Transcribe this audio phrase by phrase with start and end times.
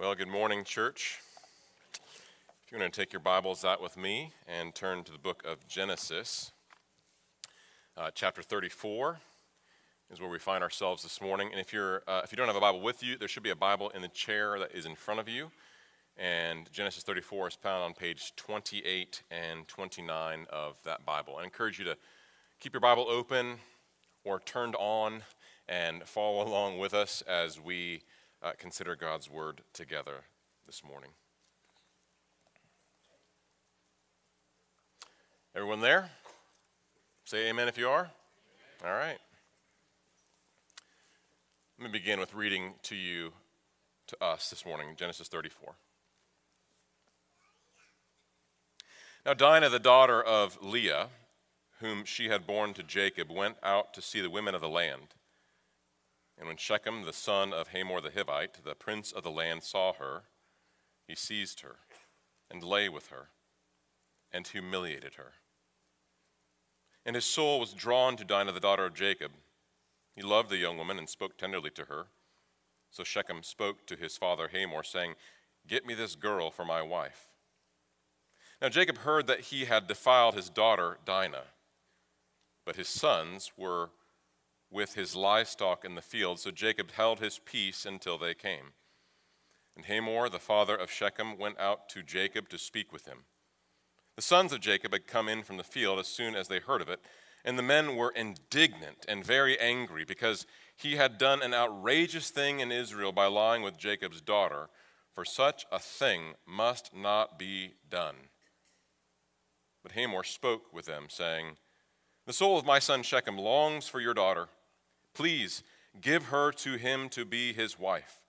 [0.00, 1.18] Well, good morning, church.
[1.92, 5.42] If you're going to take your Bibles out with me and turn to the book
[5.46, 6.52] of Genesis,
[7.98, 9.18] uh, chapter 34
[10.10, 11.50] is where we find ourselves this morning.
[11.52, 13.50] And if, you're, uh, if you don't have a Bible with you, there should be
[13.50, 15.50] a Bible in the chair that is in front of you.
[16.16, 21.36] And Genesis 34 is found on page 28 and 29 of that Bible.
[21.38, 21.98] I encourage you to
[22.58, 23.56] keep your Bible open
[24.24, 25.24] or turned on
[25.68, 28.00] and follow along with us as we
[28.42, 30.24] uh, consider God's word together
[30.66, 31.10] this morning.
[35.54, 36.10] Everyone there?
[37.24, 38.10] Say amen if you are.
[38.84, 39.18] All right.
[41.78, 43.32] Let me begin with reading to you,
[44.06, 45.74] to us this morning, Genesis 34.
[49.26, 51.08] Now, Dinah, the daughter of Leah,
[51.80, 55.14] whom she had borne to Jacob, went out to see the women of the land.
[56.40, 59.92] And when Shechem, the son of Hamor the Hivite, the prince of the land, saw
[59.92, 60.22] her,
[61.06, 61.80] he seized her
[62.50, 63.28] and lay with her
[64.32, 65.34] and humiliated her.
[67.04, 69.32] And his soul was drawn to Dinah, the daughter of Jacob.
[70.16, 72.06] He loved the young woman and spoke tenderly to her.
[72.90, 75.16] So Shechem spoke to his father Hamor, saying,
[75.68, 77.28] Get me this girl for my wife.
[78.62, 81.48] Now Jacob heard that he had defiled his daughter Dinah,
[82.64, 83.90] but his sons were
[84.70, 86.38] with his livestock in the field.
[86.38, 88.72] So Jacob held his peace until they came.
[89.76, 93.24] And Hamor, the father of Shechem, went out to Jacob to speak with him.
[94.16, 96.82] The sons of Jacob had come in from the field as soon as they heard
[96.82, 97.00] of it,
[97.44, 100.46] and the men were indignant and very angry because
[100.76, 104.68] he had done an outrageous thing in Israel by lying with Jacob's daughter,
[105.14, 108.16] for such a thing must not be done.
[109.82, 111.56] But Hamor spoke with them, saying,
[112.26, 114.48] The soul of my son Shechem longs for your daughter.
[115.14, 115.62] Please
[116.00, 118.20] give her to him to be his wife.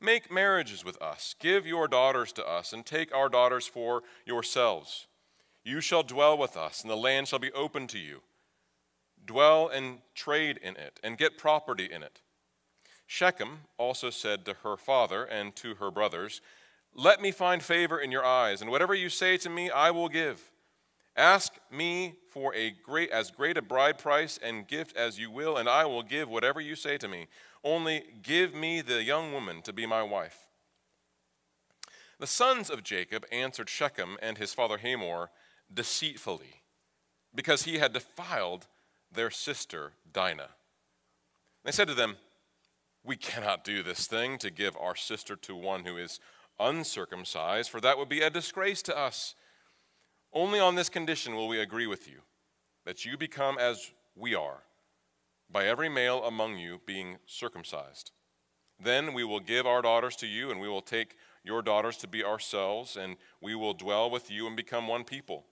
[0.00, 1.34] Make marriages with us.
[1.38, 5.06] Give your daughters to us, and take our daughters for yourselves.
[5.64, 8.20] You shall dwell with us, and the land shall be open to you.
[9.24, 12.20] Dwell and trade in it, and get property in it.
[13.06, 16.40] Shechem also said to her father and to her brothers,
[16.94, 20.08] Let me find favor in your eyes, and whatever you say to me, I will
[20.08, 20.50] give.
[21.16, 25.56] Ask me for a great as great a bride price and gift as you will,
[25.56, 27.26] and I will give whatever you say to me.
[27.62, 30.48] Only give me the young woman to be my wife.
[32.18, 35.30] The sons of Jacob answered Shechem and his father Hamor
[35.72, 36.62] deceitfully,
[37.34, 38.66] because he had defiled
[39.10, 40.50] their sister Dinah.
[41.64, 42.16] They said to them,
[43.02, 46.20] We cannot do this thing to give our sister to one who is
[46.60, 49.34] uncircumcised, for that would be a disgrace to us.
[50.34, 52.18] Only on this condition will we agree with you
[52.84, 54.64] that you become as we are,
[55.48, 58.10] by every male among you being circumcised.
[58.82, 62.08] Then we will give our daughters to you, and we will take your daughters to
[62.08, 65.46] be ourselves, and we will dwell with you and become one people.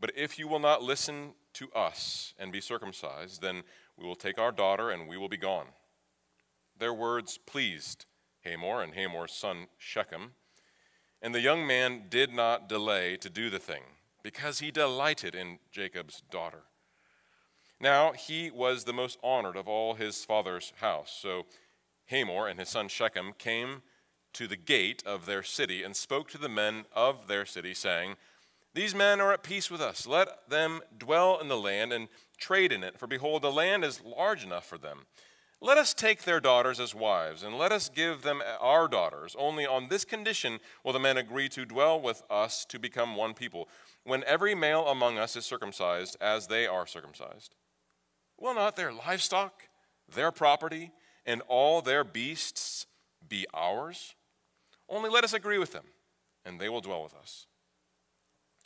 [0.00, 3.62] But if you will not listen to us and be circumcised, then
[3.98, 5.66] we will take our daughter and we will be gone.
[6.78, 8.06] Their words pleased
[8.44, 10.32] Hamor and Hamor's son Shechem
[11.22, 13.82] and the young man did not delay to do the thing,
[14.22, 16.64] because he delighted in Jacob's daughter.
[17.80, 21.16] Now he was the most honored of all his father's house.
[21.20, 21.46] So
[22.06, 23.82] Hamor and his son Shechem came
[24.34, 28.16] to the gate of their city and spoke to the men of their city, saying,
[28.74, 30.06] These men are at peace with us.
[30.06, 32.08] Let them dwell in the land and
[32.38, 35.06] trade in it, for behold, the land is large enough for them.
[35.64, 39.36] Let us take their daughters as wives, and let us give them our daughters.
[39.38, 43.32] Only on this condition will the men agree to dwell with us to become one
[43.32, 43.68] people,
[44.02, 47.54] when every male among us is circumcised as they are circumcised.
[48.40, 49.68] Will not their livestock,
[50.12, 50.90] their property,
[51.24, 52.86] and all their beasts
[53.28, 54.16] be ours?
[54.88, 55.84] Only let us agree with them,
[56.44, 57.46] and they will dwell with us.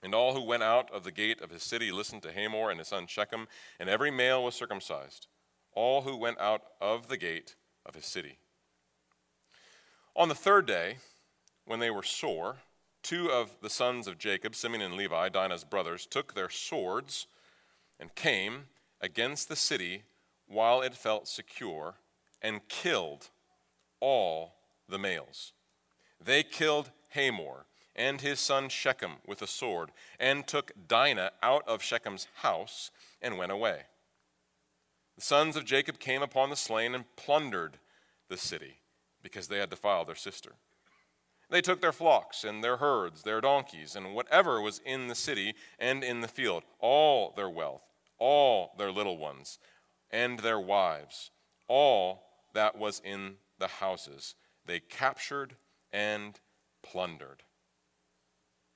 [0.02, 2.78] And all who went out of the gate of his city listened to Hamor and
[2.78, 3.48] his son Shechem,
[3.78, 5.26] and every male was circumcised
[5.76, 7.54] all who went out of the gate
[7.84, 8.38] of his city.
[10.16, 10.96] On the third day,
[11.66, 12.56] when they were sore,
[13.02, 17.26] two of the sons of Jacob, Simeon and Levi, Dinah's brothers, took their swords
[18.00, 18.64] and came
[19.00, 20.02] against the city
[20.48, 21.96] while it felt secure
[22.40, 23.28] and killed
[24.00, 24.54] all
[24.88, 25.52] the males.
[26.24, 31.82] They killed Hamor and his son Shechem with a sword and took Dinah out of
[31.82, 32.90] Shechem's house
[33.20, 33.82] and went away.
[35.16, 37.78] The sons of Jacob came upon the slain and plundered
[38.28, 38.80] the city
[39.22, 40.52] because they had defiled their sister.
[41.48, 45.54] They took their flocks and their herds, their donkeys, and whatever was in the city
[45.78, 47.82] and in the field, all their wealth,
[48.18, 49.58] all their little ones,
[50.10, 51.30] and their wives,
[51.68, 54.34] all that was in the houses.
[54.66, 55.56] They captured
[55.92, 56.40] and
[56.82, 57.44] plundered.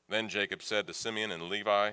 [0.08, 1.92] Then Jacob said to Simeon and Levi,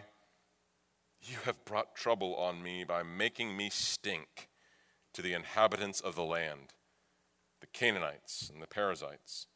[1.29, 4.47] You have brought trouble on me by making me stink
[5.11, 6.73] to the inhabitants of the land,
[7.59, 9.47] the Canaanites and the Perizzites.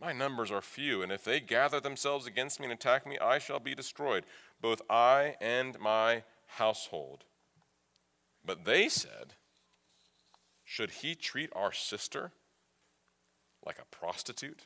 [0.00, 3.38] My numbers are few, and if they gather themselves against me and attack me, I
[3.38, 4.24] shall be destroyed,
[4.62, 7.24] both I and my household.
[8.42, 9.34] But they said,
[10.64, 12.32] Should he treat our sister
[13.64, 14.62] like a prostitute?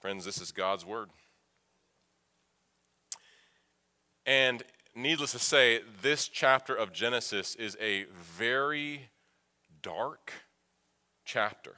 [0.00, 1.10] Friends, this is God's word.
[4.26, 4.64] And
[4.96, 9.10] needless to say, this chapter of Genesis is a very
[9.82, 10.32] dark
[11.24, 11.76] chapter.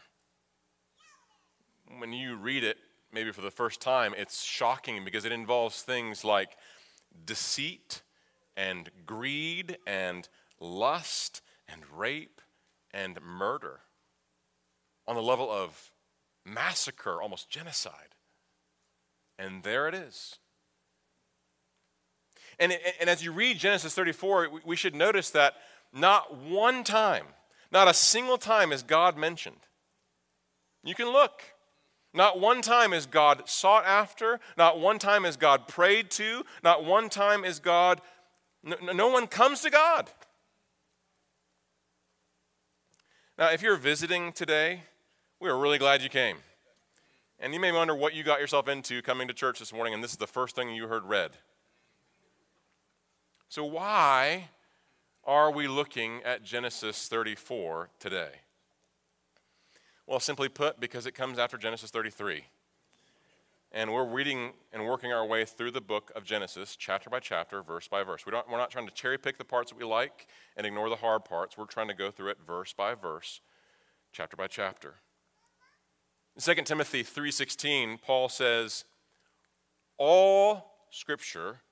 [1.98, 2.78] When you read it,
[3.12, 6.56] maybe for the first time, it's shocking because it involves things like
[7.26, 8.02] deceit
[8.56, 10.26] and greed and
[10.58, 12.40] lust and rape
[12.92, 13.80] and murder
[15.06, 15.90] on the level of
[16.46, 18.14] massacre, almost genocide.
[19.38, 20.38] And there it is.
[22.58, 25.55] And, and as you read Genesis 34, we should notice that
[25.93, 27.25] not one time,
[27.70, 29.56] not a single time is God mentioned.
[30.84, 31.43] You can look.
[32.14, 34.40] Not one time is God sought after.
[34.56, 36.44] Not one time is God prayed to.
[36.64, 38.00] Not one time is God,
[38.62, 40.11] no, no one comes to God.
[43.38, 44.82] Now, if you're visiting today,
[45.40, 46.38] we are really glad you came.
[47.38, 50.02] And you may wonder what you got yourself into coming to church this morning, and
[50.02, 51.31] this is the first thing you heard read.
[53.50, 54.50] So, why
[55.24, 58.28] are we looking at Genesis 34 today?
[60.06, 62.44] Well, simply put, because it comes after Genesis 33.
[63.72, 67.62] And we're reading and working our way through the book of Genesis, chapter by chapter,
[67.62, 68.26] verse by verse.
[68.26, 70.90] We don't, we're not trying to cherry pick the parts that we like and ignore
[70.90, 71.56] the hard parts.
[71.56, 73.40] We're trying to go through it verse by verse,
[74.12, 74.96] chapter by chapter.
[76.36, 78.84] In 2 Timothy 3:16, Paul says,
[79.96, 81.62] "All scripture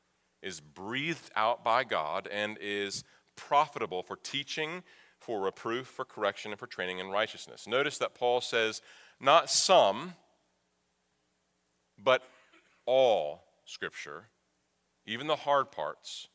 [0.47, 3.05] is breathed out by God and is
[3.35, 4.83] profitable for teaching,
[5.19, 8.81] for reproof, for correction, and for training in righteousness." Notice that Paul says,
[9.19, 10.15] not some,
[11.99, 12.23] but
[12.85, 14.29] all scripture,
[15.05, 16.29] even the hard parts,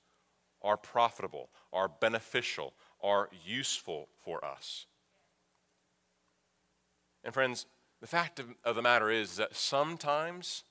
[0.61, 4.85] are profitable, are beneficial, are useful for us.
[7.23, 7.65] And friends,
[7.99, 10.63] the fact of, the matter is that sometimes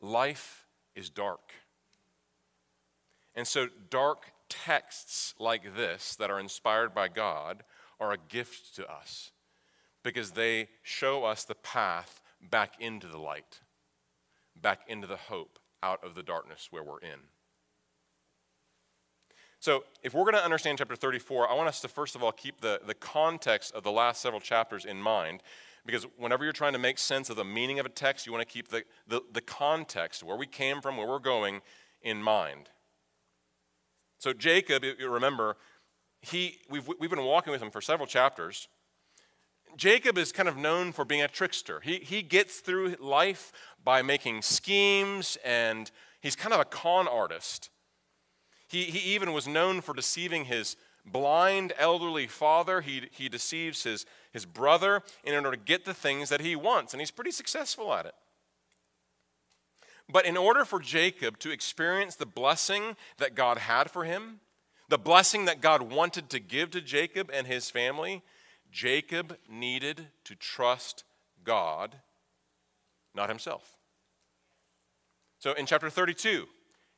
[0.00, 0.65] life
[0.96, 1.52] is dark.
[3.34, 7.62] And so, dark texts like this that are inspired by God
[8.00, 9.30] are a gift to us
[10.02, 13.60] because they show us the path back into the light,
[14.60, 17.20] back into the hope out of the darkness where we're in.
[19.58, 22.32] So, if we're going to understand chapter 34, I want us to first of all
[22.32, 25.42] keep the, the context of the last several chapters in mind.
[25.86, 28.46] Because whenever you're trying to make sense of the meaning of a text, you want
[28.46, 31.62] to keep the, the, the context, where we came from, where we're going,
[32.02, 32.68] in mind.
[34.18, 35.56] So, Jacob, you remember,
[36.20, 38.68] he, we've, we've been walking with him for several chapters.
[39.76, 41.80] Jacob is kind of known for being a trickster.
[41.80, 43.52] He, he gets through life
[43.82, 45.90] by making schemes, and
[46.20, 47.70] he's kind of a con artist.
[48.68, 52.80] He, he even was known for deceiving his blind elderly father.
[52.80, 56.92] He, he deceives his, his brother in order to get the things that he wants,
[56.92, 58.14] and he's pretty successful at it.
[60.08, 64.40] But in order for Jacob to experience the blessing that God had for him,
[64.88, 68.22] the blessing that God wanted to give to Jacob and his family,
[68.70, 71.02] Jacob needed to trust
[71.42, 71.96] God,
[73.14, 73.76] not himself.
[75.38, 76.46] So in chapter 32,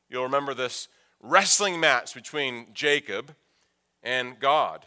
[0.09, 0.87] you'll remember this
[1.19, 3.35] wrestling match between Jacob
[4.03, 4.85] and God.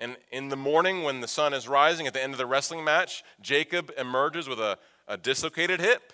[0.00, 2.84] And in the morning, when the sun is rising, at the end of the wrestling
[2.84, 6.12] match, Jacob emerges with a, a dislocated hip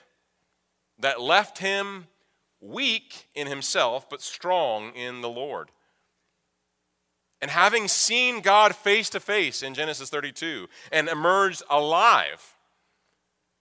[0.99, 2.07] that left him
[2.61, 5.71] weak in himself, but strong in the Lord.
[7.41, 12.57] And having seen God face to face in Genesis 32 and emerged alive,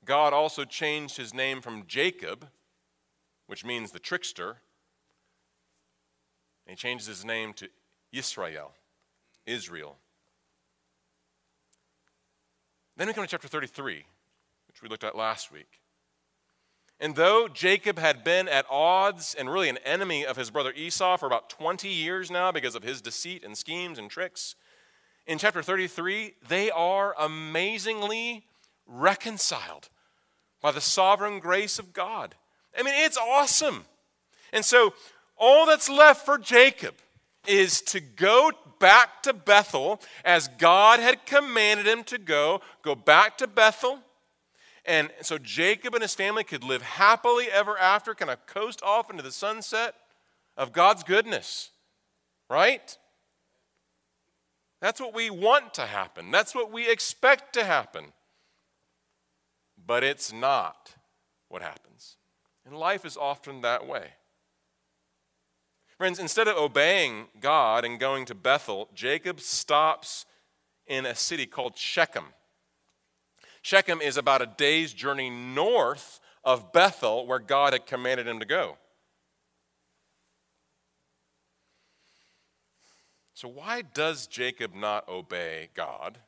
[0.04, 2.48] God also changed his name from Jacob,
[3.46, 4.58] which means the trickster,
[6.66, 7.70] he changes his name to
[8.12, 8.74] Israel,
[9.46, 9.98] Israel.
[12.96, 14.06] Then we come to chapter 33,
[14.68, 15.80] which we looked at last week.
[17.00, 21.18] And though Jacob had been at odds and really an enemy of his brother Esau
[21.18, 24.56] for about 20 years now because of his deceit and schemes and tricks,
[25.28, 28.46] in chapter 33, they are amazingly
[28.88, 29.90] reconciled
[30.62, 32.34] by the sovereign grace of God.
[32.78, 33.86] I mean, it's awesome.
[34.52, 34.94] And so,
[35.38, 36.96] all that's left for Jacob
[37.48, 42.62] is to go back to Bethel as God had commanded him to go.
[42.82, 44.00] Go back to Bethel.
[44.86, 49.10] And so Jacob and his family could live happily ever after, kind of coast off
[49.10, 49.96] into the sunset
[50.56, 51.72] of God's goodness.
[52.50, 52.98] Right?
[54.80, 56.32] That's what we want to happen.
[56.32, 58.14] That's what we expect to happen.
[59.86, 60.96] But it's not
[61.50, 62.18] what happens.
[62.66, 64.12] And life is often that way.
[65.98, 70.26] Friends, instead of obeying God and going to Bethel, Jacob stops
[70.86, 72.26] in a city called Shechem.
[73.64, 78.46] Shechem is about a day's journey north of Bethel, where God had commanded him to
[78.46, 78.78] go.
[83.34, 86.20] So, why does Jacob not obey God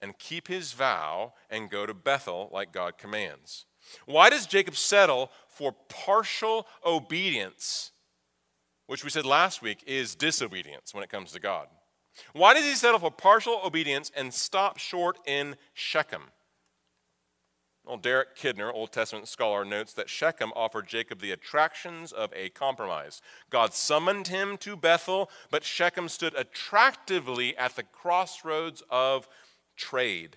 [0.00, 3.66] and keep his vow and go to Bethel like God commands?
[4.06, 7.90] Why does Jacob settle for partial obedience,
[8.92, 11.66] which we said last week is disobedience when it comes to God?
[12.34, 16.24] Why does he settle for partial obedience and stop short in Shechem?
[17.86, 22.50] Well, Derek Kidner, Old Testament scholar, notes that Shechem offered Jacob the attractions of a
[22.50, 23.22] compromise.
[23.48, 29.26] God summoned him to Bethel, but Shechem stood attractively at the crossroads of
[29.74, 30.36] trade.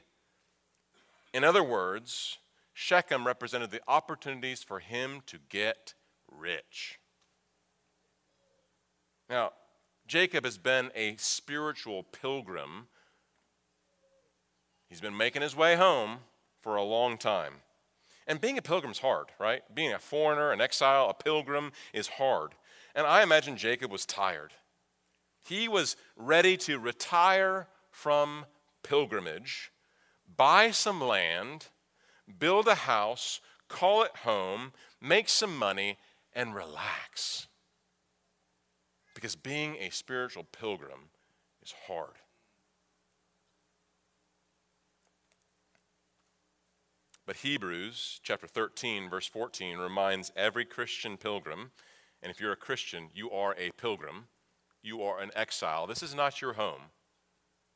[1.34, 2.38] In other words,
[2.74, 5.94] Shechem represented the opportunities for him to get
[6.32, 7.00] rich.
[9.30, 9.52] Now,
[10.08, 12.88] Jacob has been a spiritual pilgrim.
[14.88, 16.20] He's been making his way home
[16.62, 17.56] for a long time.
[18.28, 19.62] And being a pilgrim is hard, right?
[19.74, 22.54] Being a foreigner, an exile, a pilgrim is hard.
[22.94, 24.54] And I imagine Jacob was tired.
[25.44, 28.46] He was ready to retire from
[28.84, 29.72] pilgrimage,
[30.36, 31.68] buy some land,
[32.40, 35.98] build a house, call it home, make some money,
[36.34, 37.48] and relax.
[39.16, 41.10] Because being a spiritual pilgrim
[41.64, 42.20] is hard.
[47.26, 51.72] But Hebrews chapter 13, verse 14 reminds every Christian pilgrim,
[52.22, 54.28] and if you're a Christian, you are a pilgrim,
[54.84, 55.88] you are an exile.
[55.88, 56.92] This is not your home.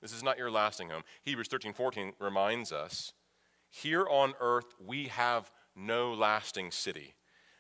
[0.02, 1.02] This is not your lasting home.
[1.24, 3.14] Hebrews 13, 14 reminds us
[3.70, 7.16] here on earth we have no lasting city,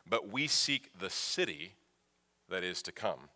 [0.07, 1.73] but we seek the city
[2.49, 3.29] that is to come.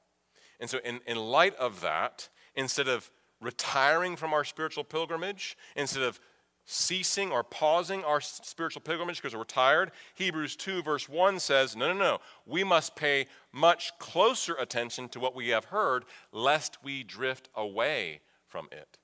[0.60, 3.10] And so, in, in light of that, instead of
[3.42, 6.20] retiring from our spiritual pilgrimage, instead of
[6.66, 9.92] ceasing or pausing our spiritual pilgrimage because we're tired.
[10.16, 12.18] Hebrews 2, verse 1 says, No, no, no.
[12.46, 18.22] We must pay much closer attention to what we have heard, lest we drift away
[18.48, 18.98] from it.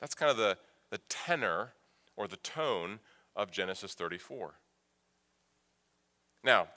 [0.00, 0.56] That's kind of the,
[0.90, 1.74] the tenor
[2.16, 3.00] or the tone
[3.36, 4.54] of Genesis 34.
[6.42, 6.68] Now,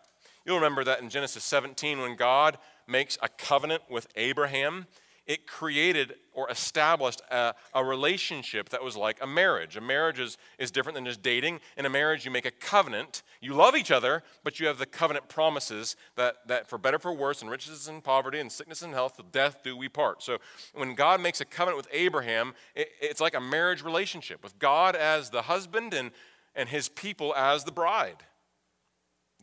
[0.46, 4.86] you'll remember that in Genesis 17, when God makes a covenant with Abraham,
[5.28, 9.76] it created or established a, a, relationship that was like a marriage.
[9.76, 11.62] A marriage is, is different than just dating.
[11.78, 13.24] In a marriage, you make a covenant.
[13.42, 17.12] You love each other, but you have the covenant promises that, that for better, for
[17.12, 20.22] worse, and riches and poverty, and sickness and health, till death do we part.
[20.22, 20.38] So
[20.74, 24.96] when God makes a covenant with Abraham, it, it's like a marriage relationship with God
[24.96, 26.12] as the husband and,
[26.56, 28.18] and his people as the bride.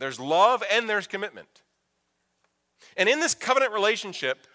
[0.02, 1.62] There's love and there's commitment.
[2.96, 4.48] And in this covenant relationship,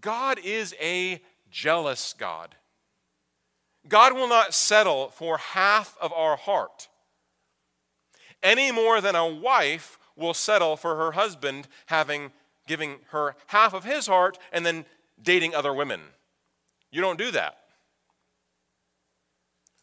[0.00, 1.20] God is a
[1.50, 2.54] jealous God.
[3.86, 6.88] God will not settle for half of our heart
[8.42, 12.32] any more than a wife will settle for her husband having
[12.66, 14.86] giving her half of his heart and then
[15.22, 16.00] dating other women.
[16.90, 17.58] You don't do that.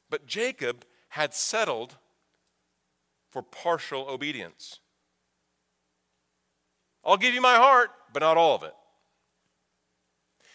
[0.10, 1.98] But Jacob had settled
[3.38, 4.80] for partial obedience.
[7.06, 8.74] I'll give you my heart, but not all of it.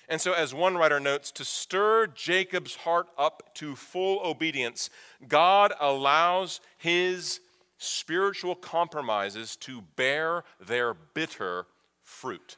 [0.09, 4.91] And so, as one writer notes, to stir Jacob's heart up to full obedience,
[5.29, 7.39] God allows his
[7.79, 11.67] spiritual compromises to bear their bitter
[12.03, 12.57] fruit.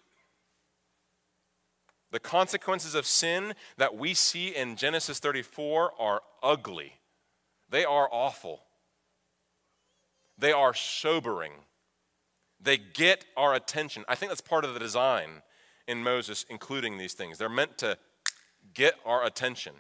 [2.13, 6.95] The consequences of sin that we see in Genesis 34 are ugly,
[7.69, 8.63] they are awful,
[10.39, 11.53] they are sobering.
[12.61, 14.05] They get our attention.
[14.09, 15.43] I think that's part of the design
[15.87, 17.39] in Moses including these things.
[17.39, 17.99] They're meant to
[18.73, 19.75] get our attention.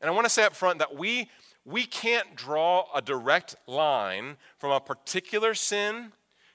[0.00, 1.30] And I want to say up front that we,
[1.64, 6.12] we can't draw a direct line from a particular sin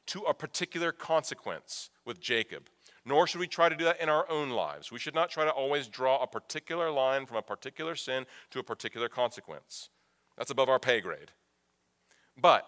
[0.08, 2.68] to a particular consequence with Jacob,
[3.06, 4.92] nor should we try to do that in our own lives.
[4.92, 8.60] We should not try to always draw a particular line from a particular sin to
[8.60, 9.90] a particular consequence.
[10.38, 11.32] That's above our pay grade.
[12.38, 12.68] But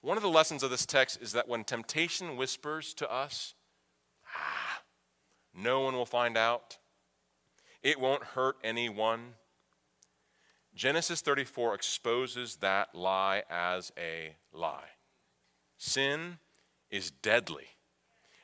[0.00, 3.54] one of the lessons of this text is that when temptation whispers to us,
[4.26, 4.82] ah,
[5.54, 6.78] No one will find out.
[7.82, 9.34] It won't hurt anyone.
[10.74, 14.90] Genesis 34 exposes that lie as a lie.
[15.76, 16.38] Sin
[16.90, 17.66] is deadly,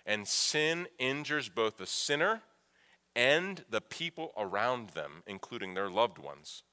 [0.04, 2.42] and sin injures both the sinner
[3.14, 6.64] and the people around them, including their loved ones.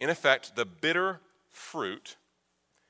[0.00, 2.16] In effect, the bitter fruit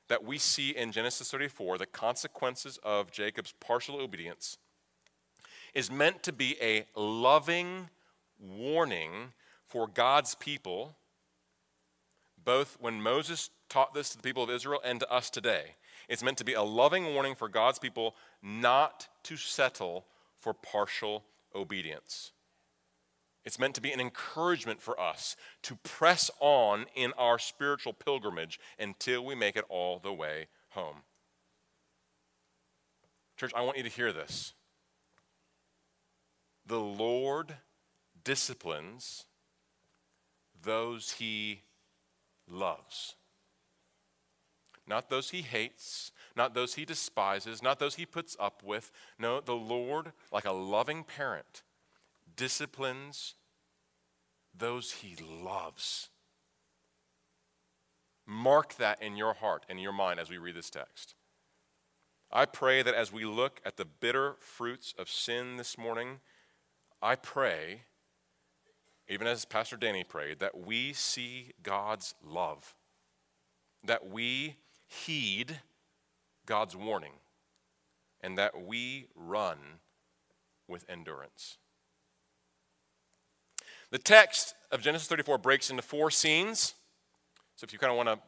[0.08, 4.58] that we see in Genesis 34, the consequences of Jacob's partial obedience,
[5.74, 7.88] is meant to be a loving
[8.38, 9.32] warning
[9.66, 10.96] for God's people,
[12.42, 15.74] both when Moses taught this to the people of Israel and to us today.
[16.08, 20.06] It's meant to be a loving warning for God's people not to settle
[20.38, 22.32] for partial obedience.
[23.46, 28.58] It's meant to be an encouragement for us to press on in our spiritual pilgrimage
[28.76, 30.96] until we make it all the way home.
[33.36, 34.52] Church, I want you to hear this.
[36.66, 37.54] The Lord
[38.24, 39.26] disciplines
[40.60, 41.60] those he
[42.50, 43.14] loves.
[44.88, 48.90] Not those he hates, not those he despises, not those he puts up with.
[49.20, 51.62] No, the Lord, like a loving parent,
[52.36, 53.34] disciplines
[54.56, 56.08] those he loves.
[58.26, 61.14] Mark that in your heart and your mind as we read this text.
[62.32, 66.20] I pray that as we look at the bitter fruits of sin this morning,
[67.00, 67.82] I pray,
[69.08, 72.74] even as Pastor Danny prayed, that we see God's love,
[73.84, 74.56] that we
[74.88, 75.60] heed
[76.46, 77.12] God's warning,
[78.20, 79.58] and that we run
[80.66, 81.58] with endurance.
[83.90, 86.74] The text of Genesis 34 breaks into four scenes.
[87.56, 88.18] So if you kind of want to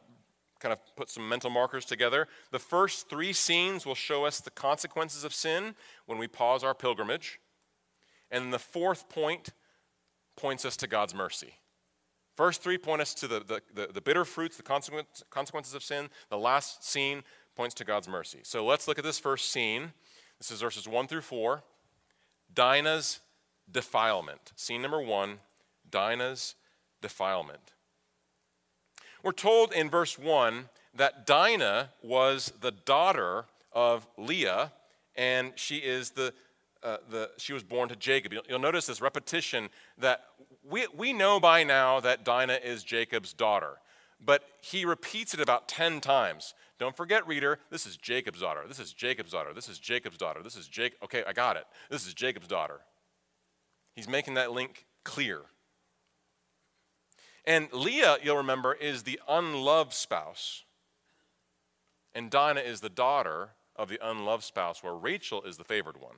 [0.59, 4.51] kind of put some mental markers together, the first three scenes will show us the
[4.51, 5.75] consequences of sin
[6.05, 7.39] when we pause our pilgrimage.
[8.31, 9.49] And the fourth point
[10.35, 11.55] points us to God's mercy.
[12.35, 15.83] First three point us to the, the, the, the bitter fruits, the consequence, consequences of
[15.83, 16.09] sin.
[16.29, 17.23] The last scene
[17.55, 18.39] points to God's mercy.
[18.43, 19.91] So let's look at this first scene.
[20.37, 21.63] This is verses 1 through 4.
[22.53, 23.19] Dinah's
[23.69, 24.53] defilement.
[24.55, 25.39] Scene number one
[25.91, 26.55] Dinah's
[27.01, 27.73] defilement.
[29.23, 34.71] We're told in verse 1 that Dinah was the daughter of Leah,
[35.15, 36.33] and she is the,
[36.83, 38.33] uh, the she was born to Jacob.
[38.33, 40.25] You'll, you'll notice this repetition that
[40.63, 43.77] we, we know by now that Dinah is Jacob's daughter,
[44.23, 46.53] but he repeats it about 10 times.
[46.79, 48.61] Don't forget, reader, this is Jacob's daughter.
[48.67, 49.53] This is Jacob's daughter.
[49.53, 50.41] This is Jacob's daughter.
[50.41, 50.95] This is Jake.
[51.03, 51.65] Okay, I got it.
[51.89, 52.79] This is Jacob's daughter.
[53.95, 55.41] He's making that link clear.
[57.49, 60.65] And Leah, you'll remember, is the unloved spouse.
[62.13, 66.17] And Dinah is the daughter of the unloved spouse, where Rachel is the favored one.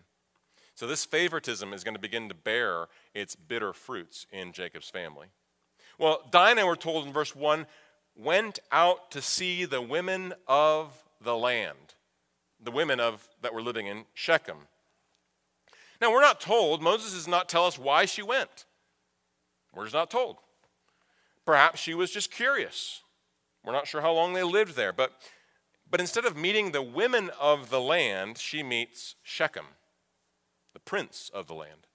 [0.76, 5.28] So this favoritism is going to begin to bear its bitter fruits in Jacob's family.
[5.98, 7.66] Well, Dinah, we're told in verse 1,
[8.14, 11.96] went out to see the women of the land,
[12.62, 14.58] the women of that were living in Shechem.
[16.02, 18.66] Now, we're not told, Moses does not tell us why she went.
[19.74, 20.36] We're just not told.
[21.46, 23.02] Perhaps she was just curious.
[23.64, 25.12] We're not sure how long they lived there, but,
[25.90, 29.66] but instead of meeting the women of the land, she meets Shechem,
[30.74, 31.88] the prince of the land.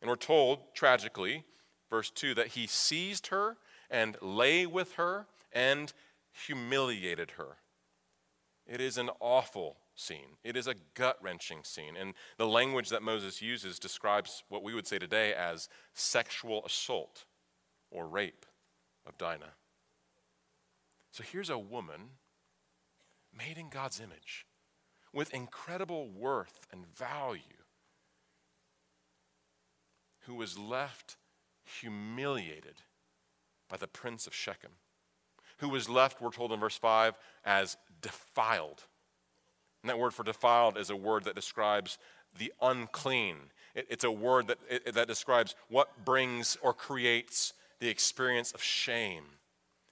[0.00, 1.44] And we're told, tragically,
[1.90, 3.56] verse 2, that he seized her
[3.90, 5.92] and lay with her and
[6.46, 7.56] humiliated her.
[8.66, 10.36] It is an awful scene.
[10.44, 11.96] It is a gut wrenching scene.
[11.96, 17.24] And the language that Moses uses describes what we would say today as sexual assault
[17.90, 18.46] or rape
[19.08, 19.54] of Dinah.
[21.10, 22.10] So here's a woman
[23.36, 24.46] made in God's image
[25.12, 27.42] with incredible worth and value
[30.26, 31.16] who was left
[31.80, 32.82] humiliated
[33.68, 34.72] by the prince of Shechem,
[35.58, 38.84] who was left, we're told in verse 5, as defiled.
[39.82, 41.98] And that word for defiled is a word that describes
[42.36, 43.36] the unclean.
[43.74, 49.24] It, it's a word that, that describes what brings or creates the experience of shame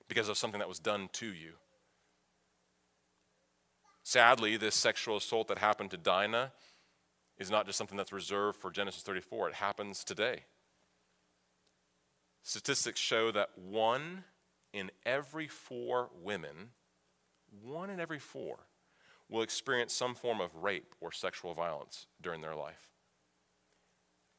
[0.08, 1.52] because of something that was done to you.
[4.02, 6.52] Sadly, this sexual assault that happened to Dinah
[7.38, 10.44] is not just something that's reserved for Genesis 34, it happens today.
[12.42, 14.24] Statistics show that one
[14.72, 16.70] in every four women,
[17.62, 18.58] one in every four,
[19.28, 22.92] will experience some form of rape or sexual violence during their life.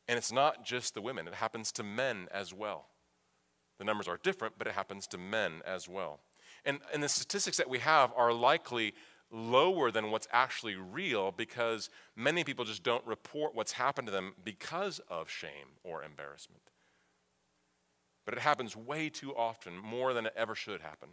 [0.08, 2.86] And it's not just the women, it happens to men as well.
[3.78, 6.20] The numbers are different, but it happens to men as well.
[6.66, 8.94] And, and the statistics that we have are likely
[9.32, 14.34] lower than what's actually real because many people just don't report what's happened to them
[14.44, 16.62] because of shame or embarrassment.
[18.26, 21.10] But it happens way too often, more than it ever should happen.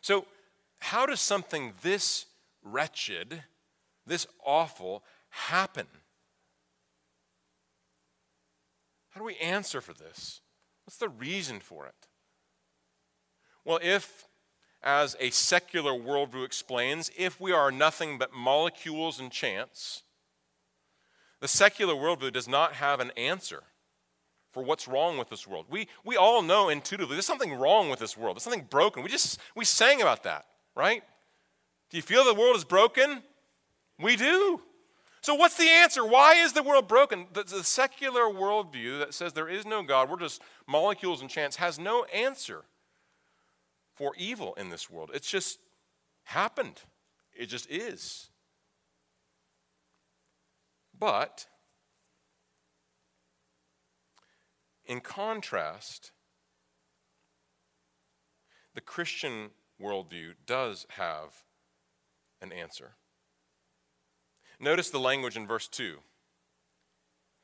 [0.00, 0.26] So,
[0.80, 2.26] how does something this
[2.62, 3.42] wretched,
[4.06, 5.86] this awful, happen?
[9.10, 10.40] How do we answer for this?
[10.84, 12.08] What's the reason for it?
[13.64, 14.26] Well, if,
[14.82, 20.02] as a secular worldview explains, if we are nothing but molecules and chance,
[21.40, 23.64] the secular worldview does not have an answer
[24.50, 25.66] for what's wrong with this world.
[25.68, 28.36] We, we all know intuitively there's something wrong with this world.
[28.36, 29.02] There's something broken.
[29.02, 31.02] We just we sang about that, right?
[31.90, 33.22] Do you feel the world is broken?
[34.00, 34.60] We do.
[35.28, 36.06] So, what's the answer?
[36.06, 37.26] Why is the world broken?
[37.34, 41.56] The, the, secular worldview that says there is no God, we're just molecules and chance,
[41.56, 42.64] has no answer
[43.92, 45.10] for evil in this world.
[45.12, 45.58] It's just
[46.24, 46.80] happened,
[47.38, 48.30] it just is.
[50.98, 51.46] But,
[54.86, 56.12] in contrast,
[58.74, 61.44] the Christian worldview does have
[62.40, 62.92] an answer.
[64.60, 65.98] Notice the language in verse 2.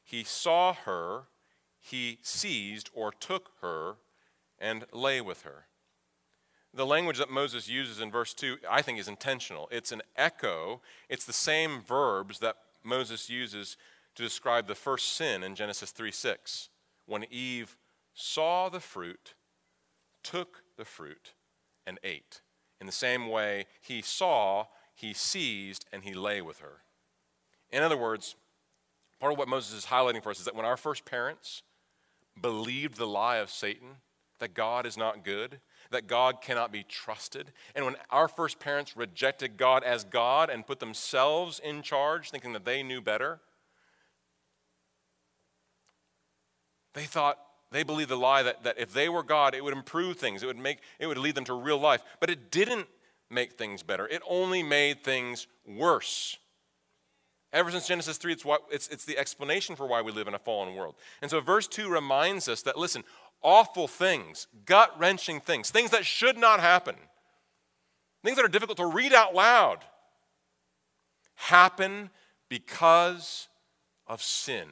[0.03, 1.25] He saw her,
[1.81, 3.97] he seized or took her,
[4.59, 5.67] and lay with her.
[6.73, 9.69] The language that Moses uses in verse 2, I think, is intentional.
[9.71, 13.77] It's an echo, it's the same verbs that Moses uses
[14.17, 16.69] to describe the first sin in Genesis 3 6.
[17.07, 17.77] When Eve
[18.13, 19.35] saw the fruit,
[20.23, 21.35] took the fruit,
[21.87, 22.41] and ate.
[22.81, 26.84] In the same way, he saw, he seized, and he lay with her.
[27.75, 28.37] In other words,
[29.19, 31.63] part of what Moses is highlighting for us is that when our first parents
[32.41, 33.97] believed the lie of Satan,
[34.39, 35.59] that God is not good,
[35.91, 40.65] that God cannot be trusted, and when our first parents rejected God as God and
[40.65, 43.41] put themselves in charge, thinking that they knew better,
[46.93, 47.41] they thought
[47.73, 50.47] they believed the lie that, that if they were God, it would improve things, it
[50.47, 52.05] would make it would lead them to real life.
[52.21, 52.87] But it didn't
[53.31, 54.07] make things better.
[54.07, 56.39] It only made things worse.
[57.55, 60.35] Ever since Genesis 3, it's, what, it's, it's the explanation for why we live in
[60.35, 60.97] a fallen world.
[61.23, 63.05] And so verse 2 reminds us that, listen,
[63.43, 66.97] awful things, gut wrenching things, things that should not happen,
[68.25, 69.85] things that are difficult to read out loud,
[71.37, 72.11] happen
[72.49, 73.47] because
[74.09, 74.67] of sin.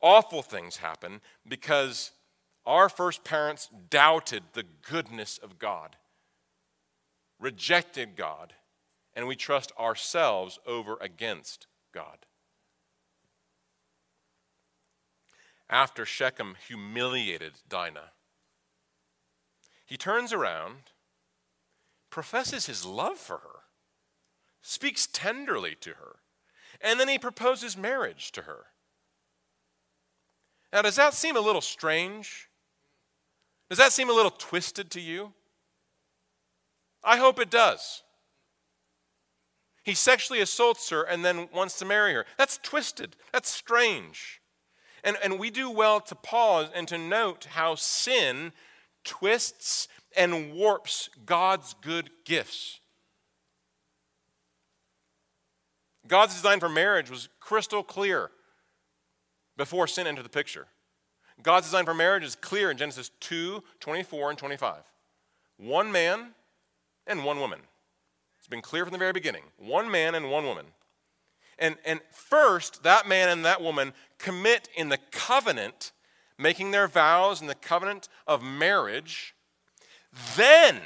[0.00, 2.12] Awful things happen because
[2.64, 5.96] our first parents doubted the goodness of God,
[7.38, 8.54] rejected God
[9.14, 12.26] and we trust ourselves over against God.
[15.70, 18.12] After Shechem humiliated Dinah,
[19.86, 20.92] he turns around,
[22.10, 23.60] professes his love for her,
[24.62, 26.16] speaks tenderly to her,
[26.80, 28.66] and then he proposes marriage to her.
[30.72, 32.48] Now, does that seem a little strange?
[33.68, 35.32] Does that seem a little twisted to you?
[37.02, 38.03] I hope it does.
[39.84, 42.24] He sexually assaults her and then wants to marry her.
[42.38, 43.16] That's twisted.
[43.32, 44.40] That's strange.
[45.04, 48.52] And, and we do well to pause and to note how sin
[49.04, 52.80] twists and warps God's good gifts.
[56.06, 58.30] God's design for marriage was crystal clear
[59.56, 60.66] before sin entered the picture.
[61.42, 64.76] God's design for marriage is clear in Genesis 2 24 and 25.
[65.58, 66.28] One man
[67.06, 67.60] and one woman.
[68.44, 70.66] It's been clear from the very beginning one man and one woman.
[71.58, 75.92] And, and first, that man and that woman commit in the covenant,
[76.36, 79.34] making their vows in the covenant of marriage.
[80.36, 80.82] Then,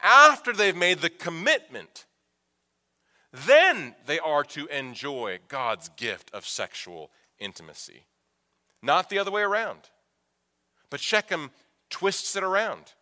[0.00, 2.06] after they've made the commitment,
[3.30, 8.02] then they are to enjoy God's gift of sexual intimacy.
[8.82, 9.90] Not the other way around.
[10.90, 11.52] But Shechem
[11.88, 12.94] twists it around.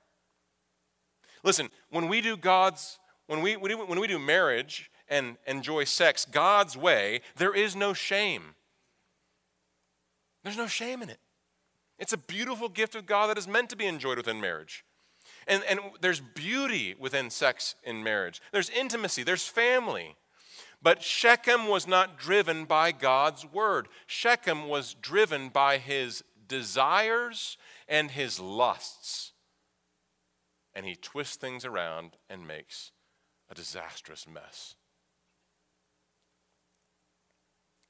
[1.43, 6.77] Listen, when we do God's when we, when we do marriage and enjoy sex God's
[6.77, 8.55] way, there is no shame.
[10.43, 11.21] There's no shame in it.
[11.99, 14.85] It's a beautiful gift of God that is meant to be enjoyed within marriage.
[15.47, 20.17] And, and there's beauty within sex in marriage, there's intimacy, there's family.
[20.83, 23.87] But Shechem was not driven by God's word.
[24.09, 27.57] Shechem was driven by his desires
[27.87, 29.33] and his lusts.
[30.75, 32.91] And he twists things around and makes
[33.53, 34.75] a disastrous mess.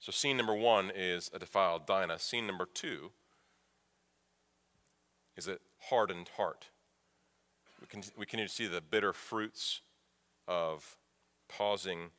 [0.01, 2.19] So, scene number one is a defiled Dinah.
[2.19, 3.13] Scene number two
[5.37, 6.67] is a hardened heart.
[7.81, 9.83] we, can, continue to see the bitter fruits
[10.49, 10.97] of
[11.49, 12.11] pausing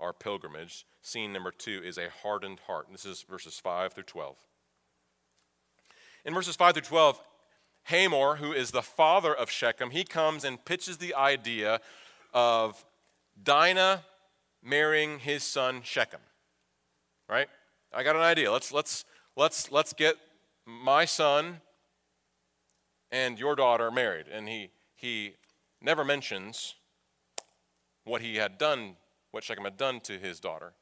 [0.00, 0.86] our pilgrimage.
[1.02, 2.86] Scene number two is a hardened heart.
[2.86, 4.36] And this is verses 5 through 12.
[6.24, 7.20] In verses 5 through 12,
[7.84, 11.80] Hamor, who is the father of Shechem, he comes and pitches the idea
[12.32, 12.84] of
[13.42, 14.04] Dinah
[14.62, 16.20] marrying his son Shechem.
[17.28, 17.48] Right?
[17.92, 18.50] I got an idea.
[18.50, 19.04] Let's let's
[19.36, 20.16] let's let's get
[20.66, 21.60] my son
[23.10, 24.26] and your daughter married.
[24.32, 25.34] And he he
[25.80, 26.74] never mentions
[28.04, 28.96] what he had done,
[29.30, 30.72] what Shechem had done to his daughter.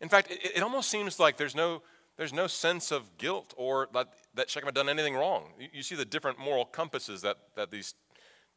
[0.00, 1.82] In fact, it, it almost seems like there's no
[2.16, 5.52] there's no sense of guilt or that, that Shechem had done anything wrong.
[5.58, 7.94] You, you see the different moral compasses that, that these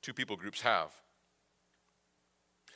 [0.02, 0.92] two people groups have.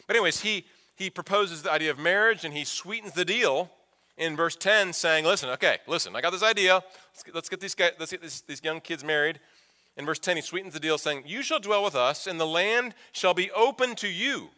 [0.08, 0.66] But, anyways, he,
[0.96, 3.72] he proposes the idea of marriage and he sweetens the deal
[4.18, 6.76] in verse 10, saying, Listen, okay, listen, I got this idea.
[7.12, 9.40] Let's get, let's get, these, guys, let's get this, these young kids married.
[9.98, 12.48] In verse 10, he sweetens the deal, saying, You shall dwell with us, and the
[12.48, 14.50] land shall be open to you.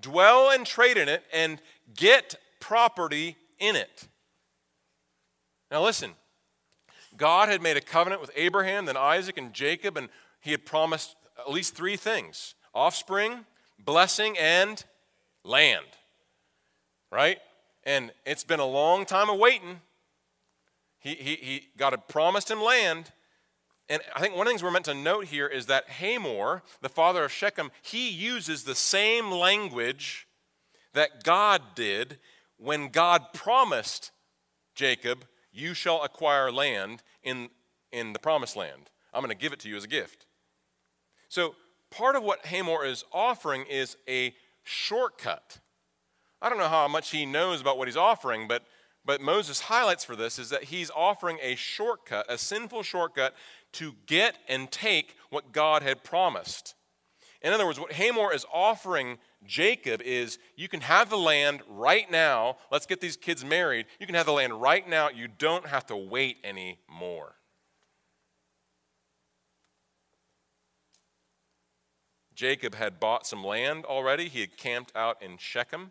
[0.00, 1.60] Dwell and trade in it, and
[1.96, 4.06] get property in it.
[5.70, 6.12] Now, listen,
[7.16, 10.08] God had made a covenant with Abraham, then Isaac, and Jacob, and
[10.40, 13.44] he had promised at least three things offspring,
[13.78, 14.84] blessing, and
[15.44, 15.86] land.
[17.10, 17.38] Right?
[17.84, 19.80] And it's been a long time of waiting.
[21.00, 23.12] He, he, he God had promised him land.
[23.88, 26.62] And I think one of the things we're meant to note here is that Hamor,
[26.82, 30.26] the father of Shechem, he uses the same language
[30.92, 32.18] that God did
[32.58, 34.10] when God promised
[34.74, 37.48] Jacob, You shall acquire land in,
[37.92, 38.90] in the promised land.
[39.14, 40.26] I'm going to give it to you as a gift.
[41.28, 41.54] So,
[41.90, 45.58] part of what Hamor is offering is a shortcut.
[46.40, 48.64] I don't know how much he knows about what he's offering, but,
[49.04, 53.34] but Moses highlights for this is that he's offering a shortcut, a sinful shortcut
[53.72, 56.74] to get and take what God had promised.
[57.40, 62.10] In other words, what Hamor is offering Jacob is you can have the land right
[62.10, 62.56] now.
[62.70, 63.86] Let's get these kids married.
[64.00, 65.08] You can have the land right now.
[65.08, 67.37] You don't have to wait anymore.
[72.38, 74.28] Jacob had bought some land already.
[74.28, 75.90] He had camped out in Shechem.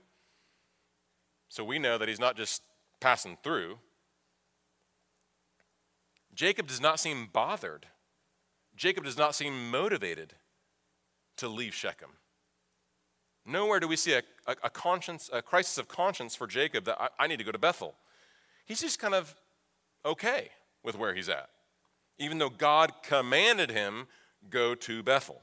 [1.49, 2.61] So we know that he's not just
[3.01, 3.79] passing through.
[6.33, 7.87] Jacob does not seem bothered.
[8.77, 10.35] Jacob does not seem motivated
[11.35, 12.11] to leave Shechem.
[13.45, 16.95] Nowhere do we see a, a, a conscience, a crisis of conscience for Jacob that
[16.97, 17.93] I, I need to go to Bethel.
[18.65, 19.35] He's just kind of
[20.05, 21.49] okay with where he's at,
[22.17, 24.07] even though God commanded him
[24.49, 25.41] go to Bethel.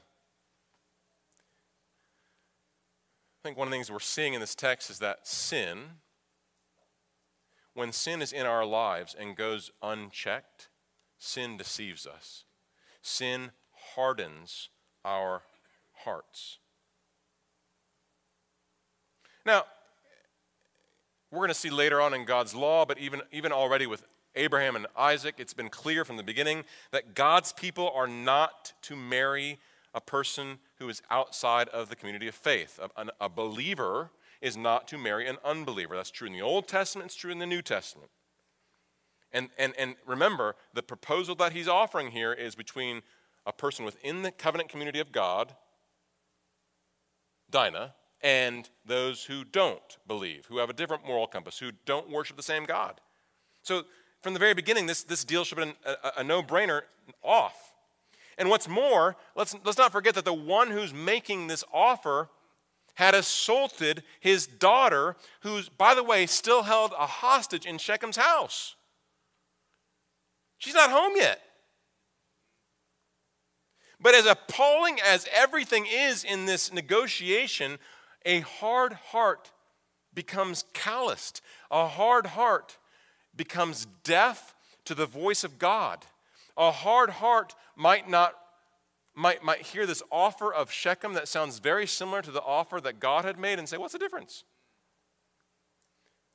[3.45, 5.77] I think one of the things we're seeing in this text is that sin,
[7.75, 10.69] when sin is in our lives and goes unchecked,
[11.19, 12.43] sin deceives us.
[13.03, 13.51] Sin
[13.93, 14.69] hardens
[15.05, 15.43] our
[15.93, 16.57] hearts.
[19.45, 19.65] Now,
[21.29, 24.03] we're going to see later on in God's law, but even, even already with
[24.33, 28.95] Abraham and Isaac, it's been clear from the beginning that God's people are not to
[28.95, 29.59] marry
[29.95, 32.79] a person who is outside of the community of faith.
[32.97, 35.95] A, a, believer is not to marry an unbeliever.
[35.95, 38.11] That's true in the Old Testament, it's true in the New Testament.
[39.31, 43.01] And, and, and remember, the proposal that he's offering here is between
[43.45, 45.55] a person within the covenant community of God,
[47.49, 52.37] Dinah, and those who don't believe, who have a different moral compass, who don't worship
[52.37, 52.99] the same God.
[53.61, 53.83] So,
[54.21, 56.81] from the very beginning, this, this deal should have been a, a no brainer
[57.21, 57.74] off.
[58.37, 62.29] And what's more, let's, let's not forget that the one who's making this offer
[62.95, 68.75] had assaulted his daughter, who's, by the way, still held a hostage in Shechem's house.
[70.57, 71.41] She's not home yet.
[73.99, 77.79] But as appalling as everything is in this negotiation,
[78.25, 79.51] a hard heart
[80.13, 81.41] becomes calloused.
[81.69, 82.77] A hard heart
[83.35, 86.05] becomes deaf to the voice of God.
[86.57, 88.35] A hard heart might not
[89.15, 92.99] might, might hear this offer of Shechem that sounds very similar to the offer that
[92.99, 94.43] God had made and say, What's the difference?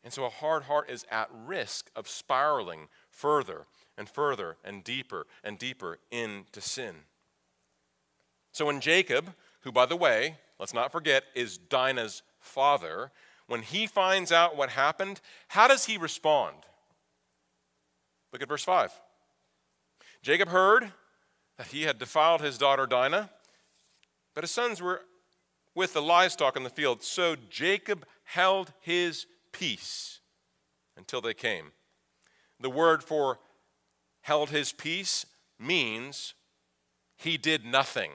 [0.02, 3.66] And so a hard heart is at risk of spiraling further
[3.98, 6.94] and further and deeper and deeper into sin.
[8.52, 13.12] So when Jacob, who, by the way, let's not forget, is Dinah's father,
[13.46, 16.56] when he finds out what happened, how does he respond?
[18.32, 18.92] Look at verse 5.
[20.22, 20.92] Jacob heard
[21.60, 23.28] that he had defiled his daughter Dinah,
[24.34, 25.02] but his sons were
[25.74, 27.02] with the livestock in the field.
[27.02, 30.20] So Jacob held his peace
[30.96, 31.72] until they came.
[32.58, 33.40] The word for
[34.22, 35.26] held his peace
[35.58, 36.32] means
[37.18, 38.12] he did nothing.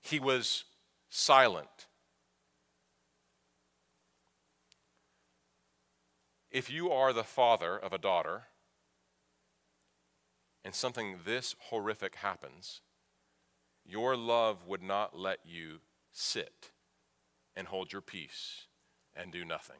[0.00, 0.64] he was
[1.10, 1.88] silent.
[6.50, 8.44] If you are the father of a daughter
[10.64, 12.80] and something this horrific happens,
[13.84, 15.80] your love would not let you
[16.12, 16.70] sit
[17.56, 18.66] and hold your peace
[19.14, 19.76] and do nothing.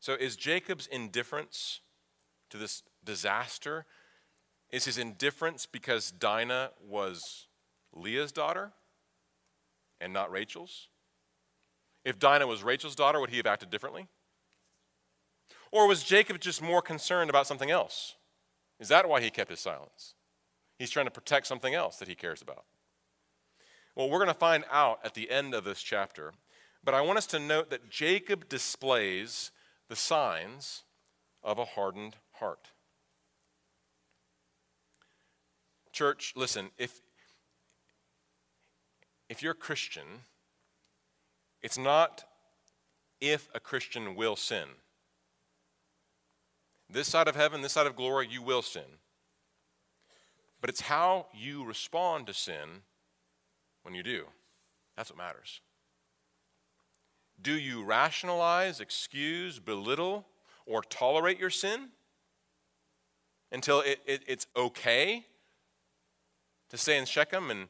[0.00, 1.80] So, is Jacob's indifference
[2.50, 3.84] to this disaster?
[4.70, 7.46] Is his indifference because Dinah was
[7.92, 8.72] Leah's daughter
[10.00, 10.88] and not Rachel's?
[12.04, 14.08] If Dinah was Rachel's daughter, would he have acted differently?
[15.70, 18.14] Or was Jacob just more concerned about something else?
[18.80, 20.14] Is that why he kept his silence?
[20.78, 22.64] He's trying to protect something else that he cares about.
[23.94, 26.32] Well, we're going to find out at the end of this chapter,
[26.84, 29.50] but I want us to note that Jacob displays
[29.88, 30.84] the signs
[31.42, 32.68] of a hardened heart.
[35.92, 37.00] Church, listen, if,
[39.28, 40.22] if you're a Christian,
[41.60, 42.24] it's not
[43.20, 44.68] if a Christian will sin.
[46.90, 48.82] This side of heaven, this side of glory, you will sin.
[50.60, 52.82] But it's how you respond to sin
[53.82, 54.24] when you do.
[54.96, 55.60] That's what matters.
[57.40, 60.26] Do you rationalize, excuse, belittle,
[60.66, 61.90] or tolerate your sin
[63.52, 65.24] until it, it, it's okay
[66.70, 67.68] to stay in Shechem and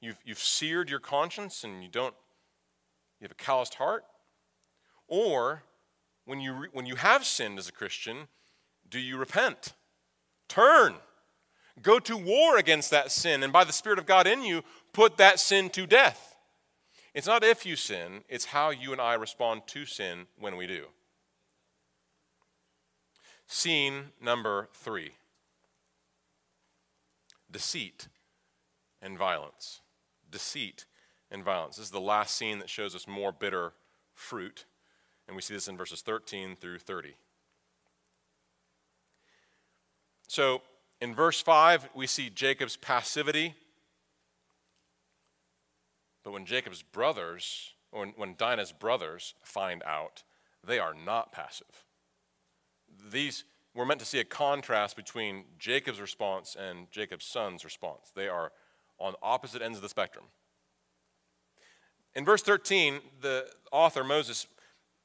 [0.00, 2.14] you've, you've seared your conscience and you don't,
[3.20, 4.04] you have a calloused heart?
[5.06, 5.62] Or
[6.24, 8.28] when you, re, when you have sinned as a Christian,
[8.88, 9.72] do you repent?
[10.48, 10.94] Turn.
[11.82, 15.16] Go to war against that sin, and by the Spirit of God in you, put
[15.16, 16.36] that sin to death.
[17.14, 20.66] It's not if you sin, it's how you and I respond to sin when we
[20.66, 20.86] do.
[23.46, 25.12] Scene number three
[27.50, 28.08] deceit
[29.00, 29.80] and violence.
[30.28, 30.86] Deceit
[31.30, 31.76] and violence.
[31.76, 33.74] This is the last scene that shows us more bitter
[34.12, 34.64] fruit,
[35.28, 37.14] and we see this in verses 13 through 30.
[40.28, 40.62] So,
[41.00, 43.54] in verse 5, we see Jacob's passivity.
[46.22, 50.22] But when Jacob's brothers, or when Dinah's brothers find out,
[50.66, 51.84] they are not passive.
[53.10, 58.10] These, we're meant to see a contrast between Jacob's response and Jacob's son's response.
[58.14, 58.52] They are
[58.98, 60.24] on opposite ends of the spectrum.
[62.14, 64.46] In verse 13, the author, Moses,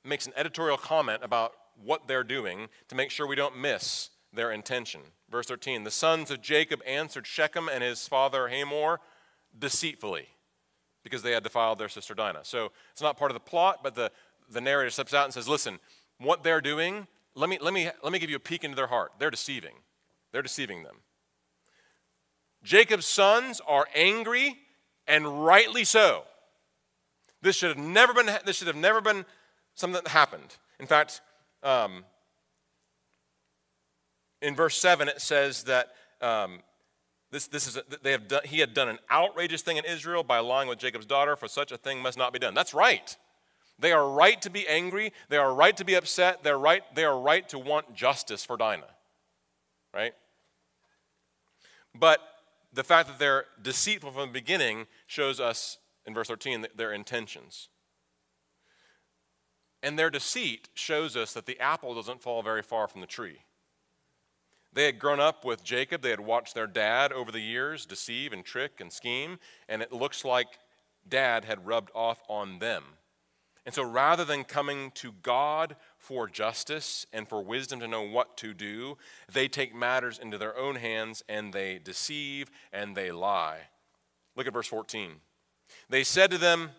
[0.06, 1.54] makes an editorial comment about
[1.84, 5.02] what they're doing to make sure we don't miss their intention.
[5.30, 9.00] Verse 13 The sons of Jacob answered Shechem and his father Hamor
[9.58, 10.28] deceitfully
[11.04, 12.42] because they had defiled their sister Dinah.
[12.44, 14.12] So it's not part of the plot, but the,
[14.50, 15.80] the narrator steps out and says, Listen,
[16.18, 18.88] what they're doing, let me, let, me, let me give you a peek into their
[18.88, 19.14] heart.
[19.20, 19.76] They're deceiving.
[20.32, 20.98] They're deceiving them.
[22.64, 24.58] Jacob's sons are angry
[25.08, 26.24] and rightly so.
[27.42, 29.26] This should have never been, this should have never been
[29.76, 30.58] something that happened.
[30.80, 31.22] In fact,
[31.64, 32.04] um,
[34.42, 35.90] in verse 7, it says that
[36.22, 36.60] um,
[37.32, 40.24] this, this is a, they have done, he had done an outrageous thing in Israel
[40.24, 42.54] by lying with Jacob's daughter, for such a thing must not be done.
[42.54, 43.16] That's right.
[43.78, 45.14] They are right to be angry.
[45.30, 46.44] They are right to be upset.
[46.44, 48.90] They're right, they are right to want justice for Dinah.
[49.94, 50.14] Right?
[51.96, 52.20] But
[52.74, 57.70] the fact that they're deceitful from the beginning shows us in verse 13 their intentions.
[59.82, 63.40] And their deceit shows us that the apple doesn't fall very far from the tree.
[64.72, 66.02] They had grown up with Jacob.
[66.02, 69.92] They had watched their dad over the years deceive and trick and scheme, and it
[69.92, 70.60] looks like
[71.08, 72.84] dad had rubbed off on them.
[73.66, 78.38] And so rather than coming to God for justice and for wisdom to know what
[78.38, 78.98] to do,
[79.32, 83.60] they take matters into their own hands and they deceive and they lie.
[84.36, 85.12] Look at verse 14.
[85.90, 86.72] They said to them,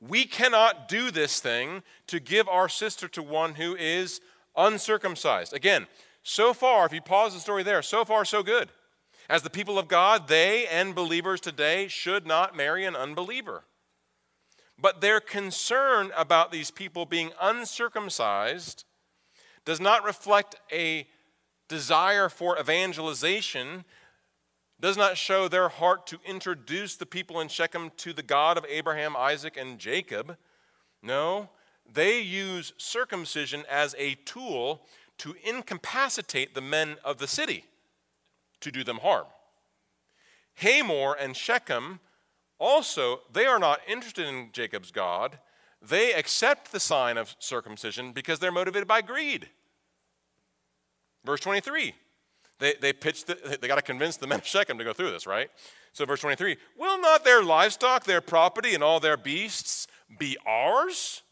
[0.00, 4.20] We cannot do this thing to give our sister to one who is
[4.56, 5.52] uncircumcised.
[5.52, 5.86] Again,
[6.22, 8.70] so far, if you pause the story there, so far, so good.
[9.28, 13.64] As the people of God, they and believers today should not marry an unbeliever.
[14.78, 18.84] But their concern about these people being uncircumcised
[19.64, 21.06] does not reflect a
[21.68, 23.84] desire for evangelization,
[24.80, 28.66] does not show their heart to introduce the people in Shechem to the God of
[28.68, 30.36] Abraham, Isaac, and Jacob.
[31.02, 31.50] No,
[31.90, 34.84] they use circumcision as a tool
[35.22, 37.64] to incapacitate the men of the city,
[38.60, 39.26] to do them harm.
[40.56, 42.00] Hamor and Shechem
[42.58, 45.38] also, they are not interested in Jacob's God.
[45.80, 49.48] They accept the sign of circumcision because they're motivated by greed.
[51.24, 51.94] Verse 23.
[52.58, 55.12] They, they pitch the, they got to convince the men of Shechem to go through
[55.12, 55.50] this, right?
[55.92, 59.86] So, verse 23 Will not their livestock, their property, and all their beasts
[60.18, 61.22] be ours?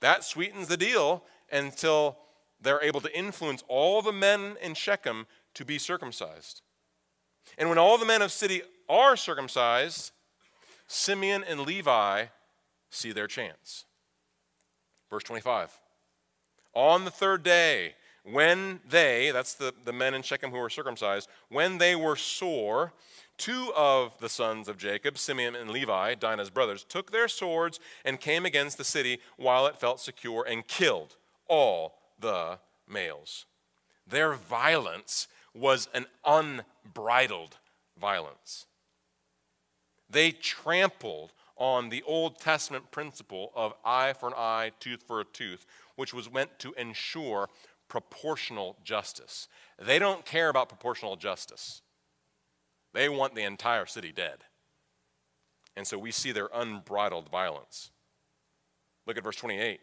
[0.00, 1.22] That sweetens the deal
[1.52, 2.18] until
[2.60, 6.62] they're able to influence all the men in Shechem to be circumcised.
[7.58, 10.12] And when all the men of city are circumcised,
[10.86, 12.26] Simeon and Levi
[12.90, 13.84] see their chance.
[15.08, 15.78] Verse 25.
[16.74, 21.28] On the third day, when they, that's the, the men in Shechem who were circumcised,
[21.48, 22.92] when they were sore,
[23.38, 28.20] two of the sons of Jacob, Simeon and Levi, Dinah's brothers, took their swords and
[28.20, 31.16] came against the city while it felt secure and killed
[31.48, 32.58] all the
[32.88, 33.46] males.
[34.06, 37.56] Their violence was an unbridled
[37.98, 38.66] violence.
[40.08, 45.24] They trampled on the Old Testament principle of eye for an eye, tooth for a
[45.24, 45.66] tooth,
[45.96, 47.48] which was meant to ensure
[47.88, 49.46] proportional justice.
[49.78, 51.82] They don't care about proportional justice,
[52.92, 54.38] they want the entire city dead.
[55.76, 57.90] And so we see their unbridled violence.
[59.06, 59.80] Look at verse 28.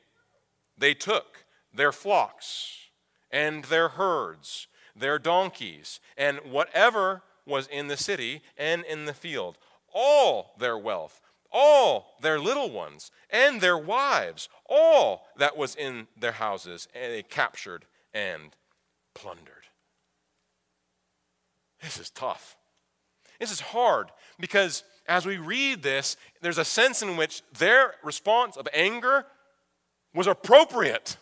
[0.77, 1.45] They took
[1.78, 2.89] their flocks
[3.32, 9.57] and their herds, their donkeys, and whatever was in the city and in the field,
[9.93, 11.21] all their wealth,
[11.51, 17.23] all their little ones, and their wives, all that was in their houses, and they
[17.23, 18.55] captured and
[19.13, 19.53] plundered.
[21.82, 22.57] This is tough.
[23.39, 28.57] This is hard because as we read this, there's a sense in which their response
[28.57, 29.25] of anger
[30.13, 31.17] was appropriate.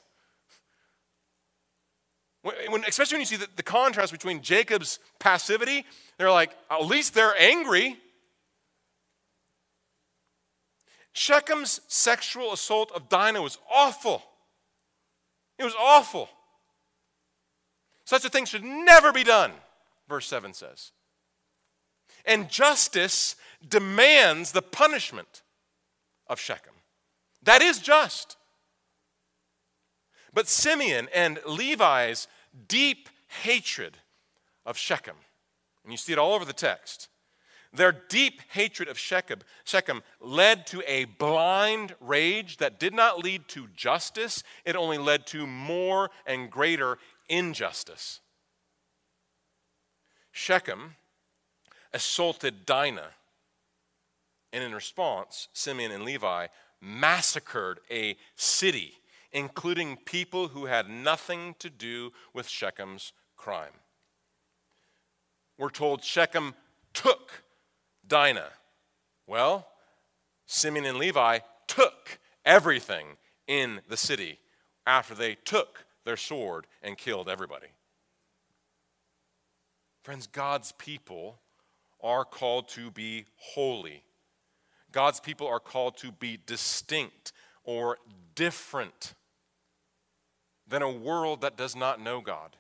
[2.70, 5.84] When, especially when you see the, the contrast between Jacob's passivity,
[6.20, 7.98] they're like, at least they're angry.
[11.12, 14.22] Shechem's sexual assault of Dinah was awful.
[15.58, 16.30] It was awful.
[18.04, 19.52] Such a thing should never be done,
[20.08, 20.91] verse 7 says.
[22.26, 23.38] And justice
[23.68, 25.41] demands the punishment
[26.28, 26.74] of Shechem.
[27.41, 28.38] That is just.
[30.32, 32.28] But Simeon and Levi's
[32.68, 33.10] deep
[33.43, 33.97] hatred
[34.66, 35.18] of Shechem,
[35.84, 37.10] and you see it all over the text,
[37.74, 43.47] their deep hatred of Shechem, Shechem led to a blind rage that did not lead
[43.49, 46.97] to justice, it only led to more and greater
[47.28, 48.22] injustice.
[50.32, 50.95] Shechem
[51.93, 53.12] assaulted Dinah,
[54.53, 56.47] and in response, Simeon and Levi
[56.82, 58.95] massacred a city
[59.36, 63.74] including people who had nothing to do with Shechem's crime.
[65.58, 66.56] We're told Shechem
[66.94, 67.44] took
[68.08, 68.52] Dinah.
[69.28, 69.68] Well,
[70.46, 74.40] Simeon and Levi took everything in the city
[74.88, 77.68] after they took their sword and killed everybody.
[80.04, 81.40] Friends, God's people
[82.02, 84.04] are called to be holy.
[84.94, 87.34] God's people are called to be distinct
[87.66, 87.98] or
[88.36, 89.14] different
[90.68, 92.57] than a world that does not know God.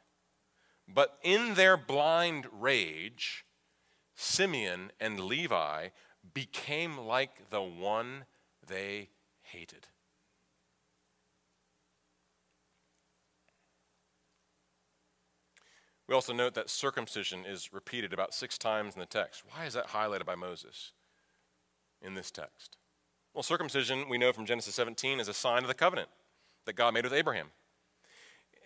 [0.87, 3.45] But in their blind rage,
[4.15, 5.89] Simeon and Levi
[6.33, 8.25] became like the one
[8.65, 9.09] they
[9.41, 9.87] hated.
[16.07, 19.43] We also note that circumcision is repeated about six times in the text.
[19.49, 20.91] Why is that highlighted by Moses
[21.99, 22.77] in this text?
[23.33, 26.09] Well, circumcision, we know from Genesis 17, is a sign of the covenant
[26.65, 27.47] that God made with Abraham.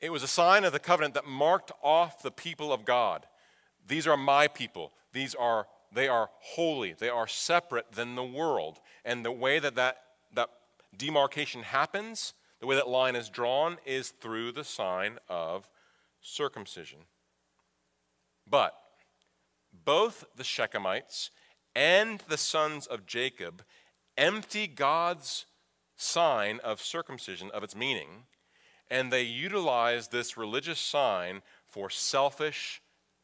[0.01, 3.25] It was a sign of the covenant that marked off the people of God.
[3.87, 4.93] These are my people.
[5.13, 6.93] These are they are holy.
[6.93, 8.79] They are separate than the world.
[9.03, 9.97] And the way that that,
[10.33, 10.49] that
[10.95, 15.67] demarcation happens, the way that line is drawn, is through the sign of
[16.21, 16.99] circumcision.
[18.47, 18.75] But
[19.73, 21.29] both the Shechemites
[21.75, 23.63] and the sons of Jacob
[24.17, 25.45] empty God's
[25.95, 28.25] sign of circumcision of its meaning
[28.89, 32.81] and they utilize this religious sign for selfish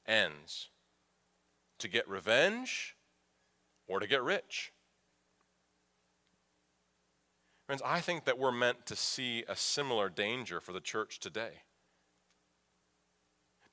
[0.07, 0.69] ends
[1.79, 2.95] to get revenge
[3.87, 4.71] or to get rich.
[7.65, 11.63] Friends, I think that we're meant to see a similar danger for the church today.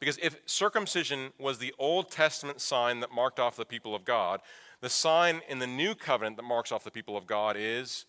[0.00, 4.40] Because if circumcision was the Old Testament sign that marked off the people of God,
[4.80, 8.06] the sign in the New Covenant that marks off the people of God is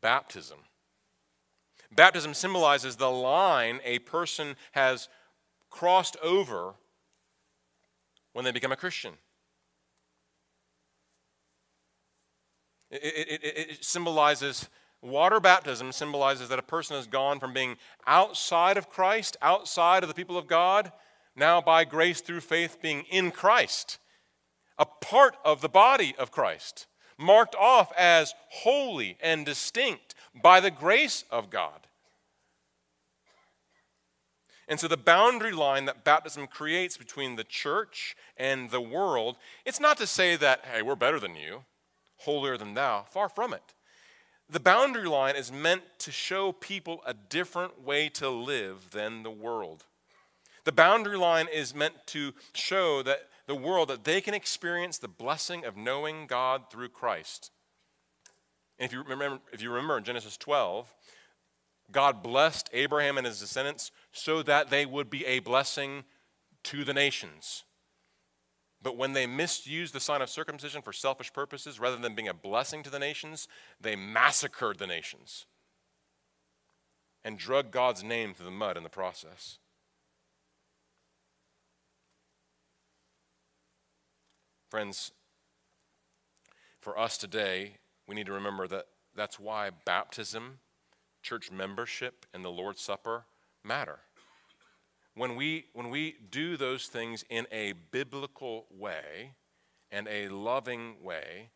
[0.00, 0.58] baptism.
[1.90, 5.08] Baptism symbolizes the line a person has
[5.70, 6.74] crossed over
[8.32, 9.14] when they become a Christian.
[12.90, 14.68] It, it, it, symbolizes,
[15.02, 17.76] water baptism symbolizes that a person has gone from being
[18.06, 20.92] outside of Christ, outside of the people of God,
[21.34, 23.98] now by grace through faith being in Christ.
[24.78, 26.86] a part of the body of Christ,
[27.18, 31.86] marked off as holy and distinct by the grace of God.
[34.66, 39.36] And so, the boundary line that baptism creates between the church and the world,
[39.66, 41.64] it's not to say that, hey, we're better than you,
[42.18, 43.04] holier than thou.
[43.10, 43.74] Far from it.
[44.48, 49.30] The boundary line is meant to show people a different way to live than the
[49.30, 49.84] world.
[50.64, 55.08] The boundary line is meant to show that the world that they can experience the
[55.08, 57.50] blessing of knowing God through Christ.
[58.78, 60.92] And if you remember, if you remember in Genesis 12,
[61.92, 66.04] God blessed Abraham and his descendants so that they would be a blessing
[66.64, 67.64] to the nations.
[68.82, 72.34] But when they misused the sign of circumcision for selfish purposes, rather than being a
[72.34, 73.48] blessing to the nations,
[73.80, 75.46] they massacred the nations
[77.24, 79.58] and drug God's name through the mud in the process.
[84.74, 85.12] Friends,
[86.80, 87.76] for us today,
[88.08, 90.58] we need to remember that that's why baptism,
[91.22, 93.26] church membership, and the Lord's Supper
[93.62, 94.00] matter.
[95.14, 99.34] When we, when we do those things in a biblical way
[99.92, 101.50] and a loving way,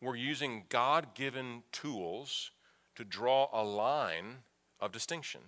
[0.00, 2.52] we're using God given tools
[2.94, 4.44] to draw a line
[4.78, 5.40] of distinction.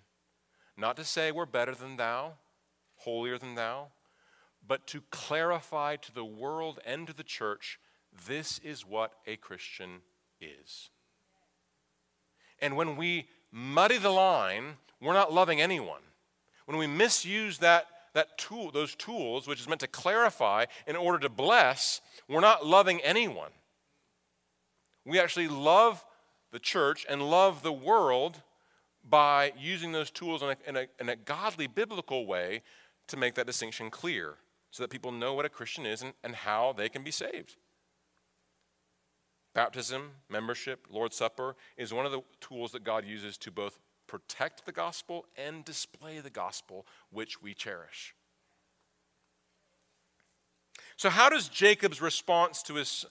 [0.76, 2.32] Not to say we're better than thou,
[2.96, 3.92] holier than thou,
[4.66, 7.78] but to clarify to the world and to the church
[8.26, 10.00] this is what a Christian
[10.40, 10.90] is.
[12.60, 16.00] And when we muddy the line, we're not loving anyone.
[16.66, 21.18] When we misuse that, that tool, those tools, which is meant to clarify in order
[21.20, 23.50] to bless, we're not loving anyone.
[25.04, 26.04] We actually love
[26.50, 28.42] the church and love the world
[29.08, 32.62] by using those tools in a, in a, in a godly, biblical way
[33.06, 34.36] to make that distinction clear
[34.70, 37.56] so that people know what a Christian is and, and how they can be saved.
[39.54, 44.66] Baptism, membership, Lord's Supper is one of the tools that God uses to both protect
[44.66, 48.14] the gospel and display the gospel which we cherish.
[50.96, 53.06] So how does Jacob's response to his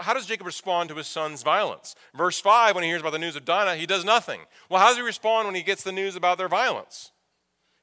[0.00, 1.96] how does Jacob respond to his son's violence?
[2.14, 4.42] Verse 5 when he hears about the news of Dinah, he does nothing.
[4.68, 7.10] Well, how does he respond when he gets the news about their violence?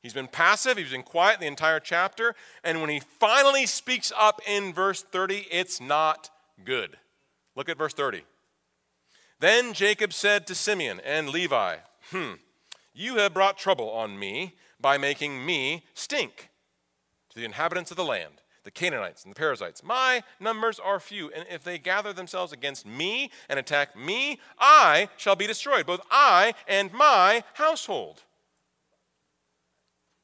[0.02, 4.41] He's been passive, he's been quiet the entire chapter, and when he finally speaks up
[4.47, 6.30] in verse 30, it's not
[6.64, 6.97] good.
[7.56, 8.24] Look at verse 30.
[9.39, 11.78] Then Jacob said to Simeon and Levi,
[12.12, 12.34] Hmm,
[12.93, 16.50] you have brought trouble on me by making me stink
[17.30, 19.84] to the inhabitants of the land, the Canaanites and the Perizzites.
[19.84, 25.10] My numbers are few, and if they gather themselves against me and attack me, I
[25.18, 28.24] shall be destroyed, both I and my household.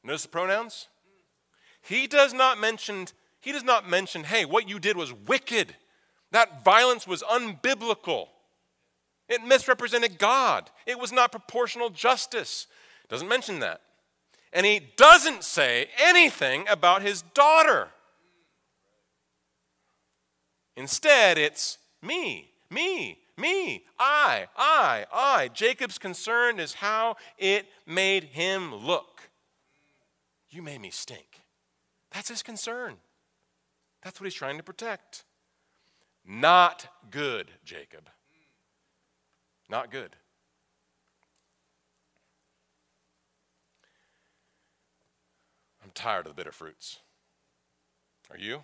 [0.06, 0.88] Notice the pronouns?
[1.82, 3.08] He does not mention,
[3.39, 5.76] he does not mention, hey, what you did was wicked.
[6.32, 8.28] That violence was unbiblical.
[9.28, 10.70] It misrepresented God.
[10.86, 12.68] It was not proportional justice.
[13.10, 13.82] Doesn't mention that.
[14.53, 17.89] And he doesn't say anything about his daughter.
[20.78, 25.47] Instead, it's me, me, me, I, I, I.
[25.49, 29.30] Jacob's concern is how it made him look.
[30.56, 31.41] You made me stink.
[32.14, 32.95] That's his concern.
[34.01, 35.26] That's what he's trying to protect.
[36.26, 38.10] Not good, Jacob.
[39.70, 40.16] Not good.
[45.84, 46.99] I'm tired of the bitter fruits.
[48.32, 48.64] Are you?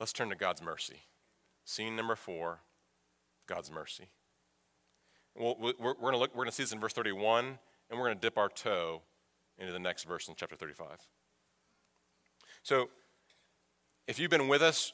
[0.00, 1.02] Let's turn to God's mercy.
[1.64, 2.58] Scene number four
[3.46, 4.08] God's mercy.
[5.36, 7.58] Well, we're, going to look, we're going to see this in verse 31,
[7.90, 9.02] and we're going to dip our toe
[9.62, 10.88] into the next verse in chapter 35.
[12.62, 12.90] So,
[14.06, 14.92] if you've been with us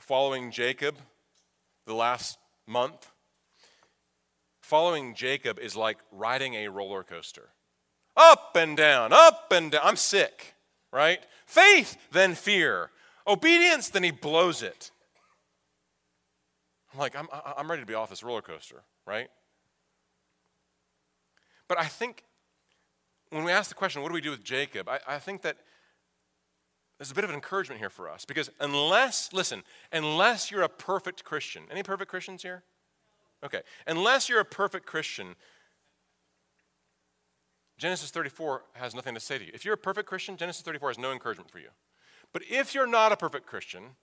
[0.00, 0.96] following Jacob
[1.86, 3.12] the last month,
[4.60, 7.50] following Jacob is like riding a roller coaster
[8.16, 9.80] up and down, up and down.
[9.84, 10.54] I'm sick,
[10.92, 11.20] right?
[11.46, 12.90] Faith, then fear.
[13.26, 14.90] Obedience, then he blows it.
[16.92, 19.28] I'm like, I'm, I'm ready to be off this roller coaster, right?
[21.68, 22.24] But I think
[23.30, 24.88] when we ask the question, what do we do with Jacob?
[24.88, 25.56] I, I think that
[26.98, 29.62] there's a bit of an encouragement here for us because unless, listen,
[29.92, 32.64] unless you're a perfect Christian, any perfect Christians here?
[33.44, 35.36] Okay, unless you're a perfect Christian,
[37.78, 39.52] Genesis 34 has nothing to say to you.
[39.54, 41.68] If you're a perfect Christian, Genesis 34 has no encouragement for you.
[42.32, 43.96] But if you're not a perfect Christian,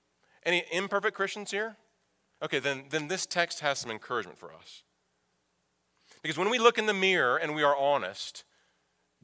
[0.45, 1.75] any imperfect Christians here?
[2.41, 4.83] Okay, then, then this text has some encouragement for us.
[6.21, 8.45] Because when we look in the mirror and we are honest,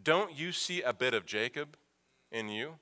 [0.03, 1.77] don't you see a bit of Jacob
[2.31, 2.75] in you?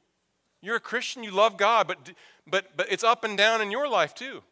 [0.62, 2.14] You're a Christian, you love God, but,
[2.46, 4.44] but, but it's up and down in your life too.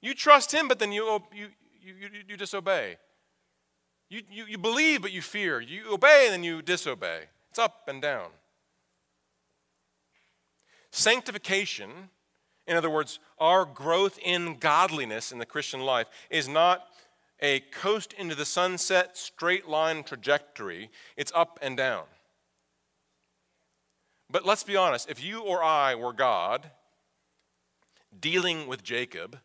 [0.00, 1.48] You trust Him, but then you, you,
[1.82, 2.96] you, you, you disobey.
[4.08, 5.60] You, you, you believe, but you fear.
[5.60, 7.24] You obey, and then you disobey.
[7.50, 8.30] It's up and down.
[10.90, 11.90] Sanctification,
[12.66, 16.84] in other words, our growth in godliness in the Christian life, is not
[17.40, 22.04] a coast into the sunset straight line trajectory, it's up and down.
[24.30, 26.70] But let's be honest if you or I were God
[28.18, 29.38] dealing with Jacob,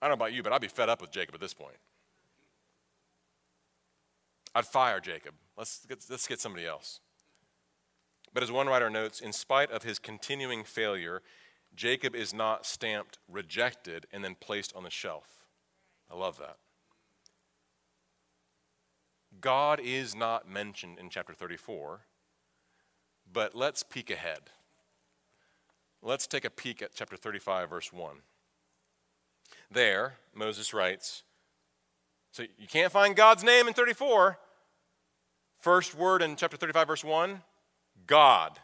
[0.00, 1.76] I don't know about you, but I'd be fed up with Jacob at this point.
[4.54, 5.34] I'd fire Jacob.
[5.56, 7.00] Let's get, let's get somebody else.
[8.32, 11.22] But as one writer notes, in spite of his continuing failure,
[11.74, 15.44] Jacob is not stamped rejected and then placed on the shelf.
[16.10, 16.56] I love that.
[19.40, 22.00] God is not mentioned in chapter 34,
[23.32, 24.50] but let's peek ahead.
[26.02, 28.16] Let's take a peek at chapter 35, verse 1.
[29.70, 31.22] There, Moses writes,
[32.32, 34.38] so you can't find God's name in 34.
[35.58, 37.42] First word in chapter 35, verse 1
[38.06, 38.58] God.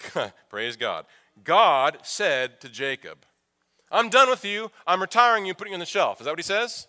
[0.48, 1.06] Praise God.
[1.44, 3.24] God said to Jacob,
[3.90, 4.70] I'm done with you.
[4.86, 6.20] I'm retiring you, putting you on the shelf.
[6.20, 6.88] Is that what he says?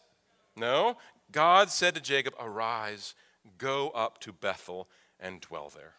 [0.55, 0.97] No.
[1.31, 3.15] God said to Jacob, Arise,
[3.57, 4.87] go up to Bethel
[5.19, 5.93] and dwell there.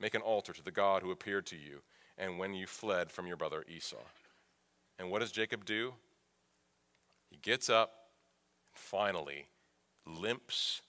[0.00, 1.82] Make an altar to the God who appeared to you
[2.16, 3.96] and when you fled from your brother Esau.
[4.98, 5.94] And what does Jacob do?
[7.30, 7.92] He gets up,
[8.66, 9.46] and finally
[10.06, 10.82] limps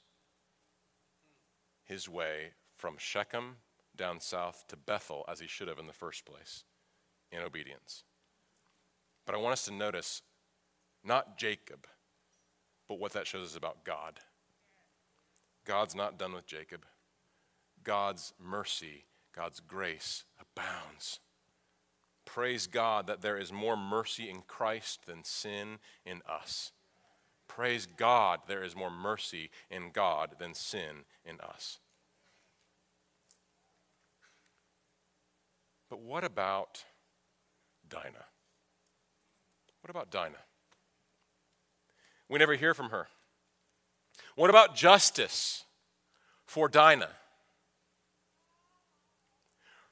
[1.83, 3.57] his way from Shechem
[3.99, 6.63] down south to Bethel as he should have in the first place
[7.31, 8.03] in obedience.
[9.25, 10.23] But I want us to notice
[11.03, 11.85] not Jacob,
[12.87, 14.21] but what that shows us about God.
[15.65, 16.85] God's not done with Jacob.
[17.83, 21.19] God's mercy, God's grace abounds.
[22.25, 26.71] Praise God that there is more mercy in Christ than sin in us.
[27.47, 31.79] Praise God, there is more mercy in God than sin in us.
[35.89, 36.83] But what about
[37.89, 38.25] Dinah?
[39.81, 40.35] What about Dinah?
[42.27, 43.07] We never hear from her.
[44.35, 45.63] What about justice
[46.45, 47.09] for Dinah?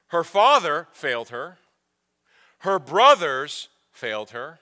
[0.08, 1.58] Her father failed her,
[2.60, 4.60] her brothers failed her.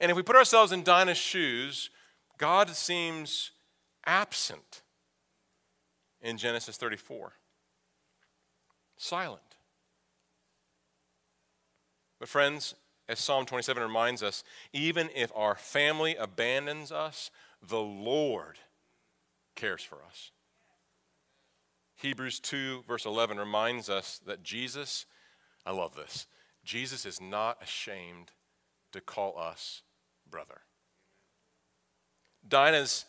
[0.00, 1.90] And if we put ourselves in Dinah's shoes,
[2.36, 3.52] God seems
[4.04, 4.82] absent
[6.20, 7.32] in Genesis 34.
[8.96, 9.53] Silent.
[12.24, 12.74] But, friends,
[13.06, 18.56] as Psalm 27 reminds us, even if our family abandons us, the Lord
[19.54, 20.30] cares for us.
[21.96, 25.04] Hebrews 2, verse 11, reminds us that Jesus,
[25.66, 26.26] I love this,
[26.64, 28.30] Jesus is not ashamed
[28.92, 29.82] to call us
[30.30, 30.62] brother.
[32.48, 33.04] Dinah's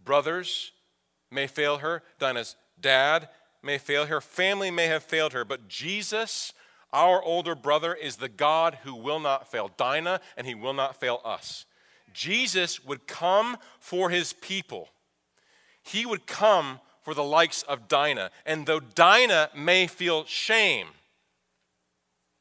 [0.00, 0.70] brothers
[1.28, 3.30] may fail her, Dinah's dad
[3.64, 6.52] may fail her, family may have failed her, but Jesus,
[6.92, 10.98] our older brother, is the God who will not fail Dinah and he will not
[10.98, 11.66] fail us.
[12.12, 14.88] Jesus would come for his people.
[15.82, 18.30] He would come for the likes of Dinah.
[18.44, 20.88] And though Dinah may feel shame,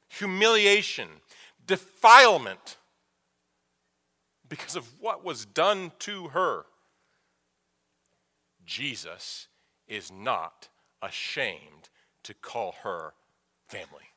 [0.10, 1.08] humiliation,
[1.66, 2.78] defilement
[4.48, 6.66] because of what was done to her,
[8.66, 9.48] Jesus
[9.88, 10.70] is not
[11.02, 11.90] ashamed
[12.24, 13.14] to call her
[13.68, 14.10] family.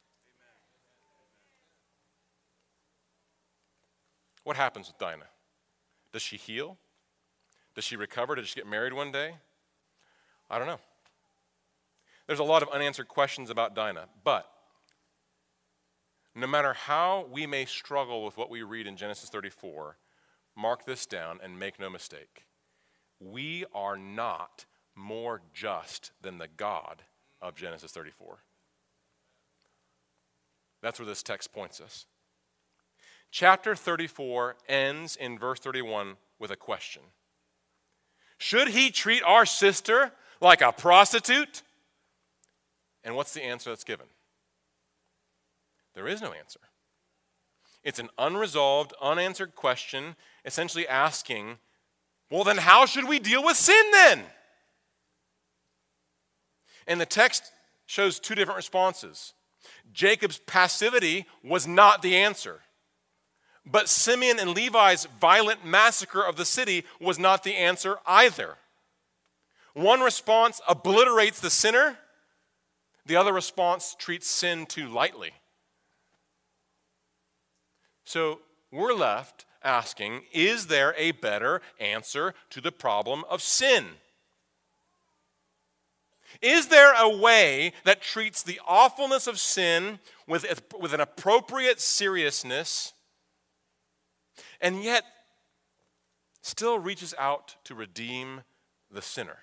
[4.45, 5.29] What happens with Dinah?
[6.13, 6.77] Does she heal?
[7.75, 8.35] Does she recover?
[8.35, 9.37] Does she get married one day?
[10.51, 10.81] I don't know.
[12.27, 14.49] There's a lot of unanswered questions about Dinah, but
[16.35, 19.97] no matter how we may struggle with what we read in Genesis 34,
[20.57, 22.47] mark this down and make no mistake.
[23.21, 24.65] We are not
[24.95, 27.03] more just than the God
[27.41, 28.39] of Genesis 34.
[30.81, 32.07] That's where this text points us.
[33.33, 37.03] Chapter 34 ends in verse 31 with a question
[38.37, 41.63] Should he treat our sister like a prostitute?
[43.03, 44.07] And what's the answer that's given?
[45.95, 46.61] There is no answer.
[47.83, 50.15] It's an unresolved, unanswered question,
[50.45, 51.59] essentially asking,
[52.31, 54.23] well, then how should we deal with sin then?
[56.87, 57.51] And the text
[57.87, 59.33] shows two different responses.
[59.93, 62.61] Jacob's passivity was not the answer.
[63.65, 68.57] But Simeon and Levi's violent massacre of the city was not the answer either.
[69.75, 71.99] One response obliterates the sinner,
[73.07, 75.33] The other response treats sin too lightly.
[78.05, 78.41] So
[78.71, 83.87] we're left asking is there a better answer to the problem of sin?
[86.41, 92.95] Is there a way that treats the awfulness of sin with, with an appropriate seriousness
[94.63, 95.05] and yet
[96.41, 98.43] still reaches out to redeem
[98.91, 99.41] the sinner?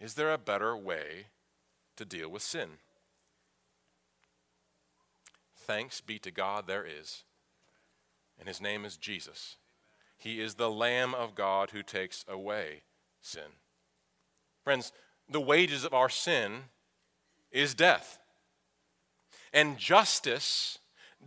[0.00, 1.26] Is there a better way
[1.96, 2.68] to deal with sin?
[5.56, 7.24] Thanks be to God, there is.
[8.38, 9.56] And his name is Jesus.
[10.16, 12.82] He is the Lamb of God who takes away
[13.20, 13.56] sin.
[14.62, 14.92] Friends,
[15.28, 16.64] the wages of our sin
[17.50, 18.18] is death.
[19.52, 20.78] And justice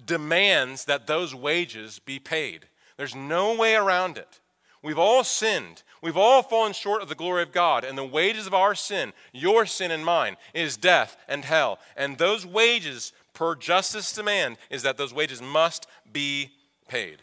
[0.05, 2.67] demands that those wages be paid.
[2.97, 4.39] There's no way around it.
[4.83, 5.83] We've all sinned.
[6.01, 7.83] We've all fallen short of the glory of God.
[7.83, 11.79] And the wages of our sin, your sin and mine, is death and hell.
[11.95, 16.51] And those wages, per justice demand, is that those wages must be
[16.87, 17.19] paid.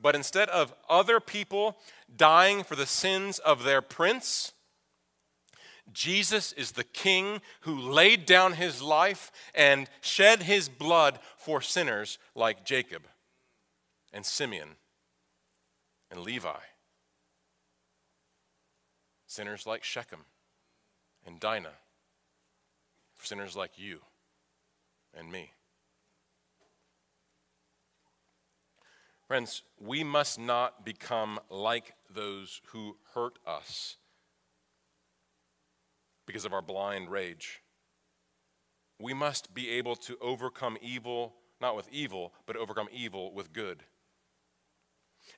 [0.00, 1.76] But instead of other people
[2.16, 4.52] dying for the sins of their prince,
[5.92, 12.18] Jesus is the king who laid down his life and shed his blood for sinners
[12.34, 13.02] like Jacob
[14.12, 14.76] and Simeon
[16.10, 16.58] and Levi.
[19.26, 20.24] Sinners like Shechem
[21.26, 21.76] and Dinah.
[23.14, 24.00] For sinners like you
[25.12, 25.52] and me.
[29.26, 33.96] Friends, we must not become like those who hurt us
[36.28, 37.62] because of our blind rage.
[39.00, 43.82] We must be able to overcome evil, not with evil, but overcome evil with good.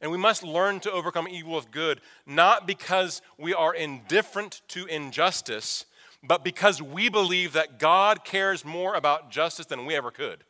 [0.00, 4.86] And we must learn to overcome evil with good, not because we are indifferent to
[4.86, 5.86] injustice,
[6.22, 10.44] but because we believe that God cares more about justice than we ever could.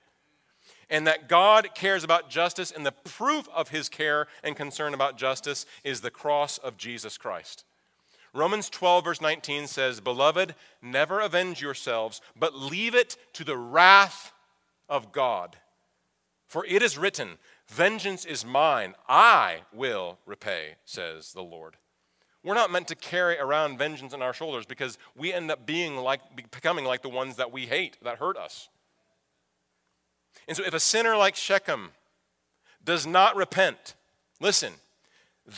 [0.88, 5.16] And that God cares about justice, and the proof of his care and concern about
[5.18, 7.64] justice is the cross of Jesus Christ.
[8.32, 14.32] Romans 12, verse 19 says, Beloved, never avenge yourselves, but leave it to the wrath
[14.88, 15.56] of God.
[16.46, 21.76] For it is written, Vengeance is mine, I will repay, says the Lord.
[22.42, 25.96] We're not meant to carry around vengeance on our shoulders because we end up being
[25.96, 26.20] like,
[26.50, 28.68] becoming like the ones that we hate, that hurt us.
[30.48, 31.90] And so if a sinner like Shechem
[32.82, 33.94] does not repent,
[34.40, 34.72] listen,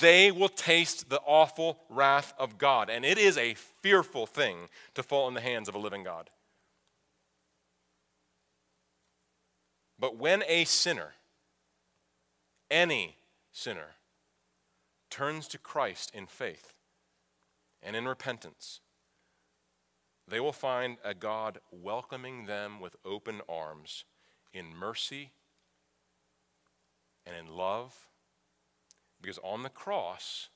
[0.00, 2.88] they will taste the awful wrath of God.
[2.88, 6.30] And it is a fearful thing to fall in the hands of a living God.
[9.98, 11.14] But when a sinner,
[12.70, 13.16] any
[13.52, 13.96] sinner,
[15.10, 16.72] turns to Christ in faith
[17.82, 18.80] and in repentance,
[20.26, 24.04] they will find a God welcoming them with open arms
[24.54, 25.30] in mercy
[27.26, 28.08] and in love
[29.22, 30.48] because on the cross,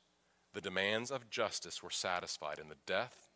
[0.52, 3.28] the demands of justice were satisfied in the death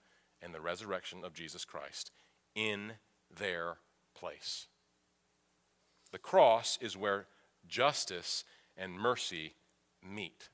[0.43, 2.11] and the resurrection of Jesus Christ
[2.55, 2.93] in
[3.35, 3.77] their
[4.15, 4.67] place.
[6.13, 7.27] The cross is where
[7.69, 8.45] justice
[8.77, 9.55] and mercy
[10.03, 10.49] meet.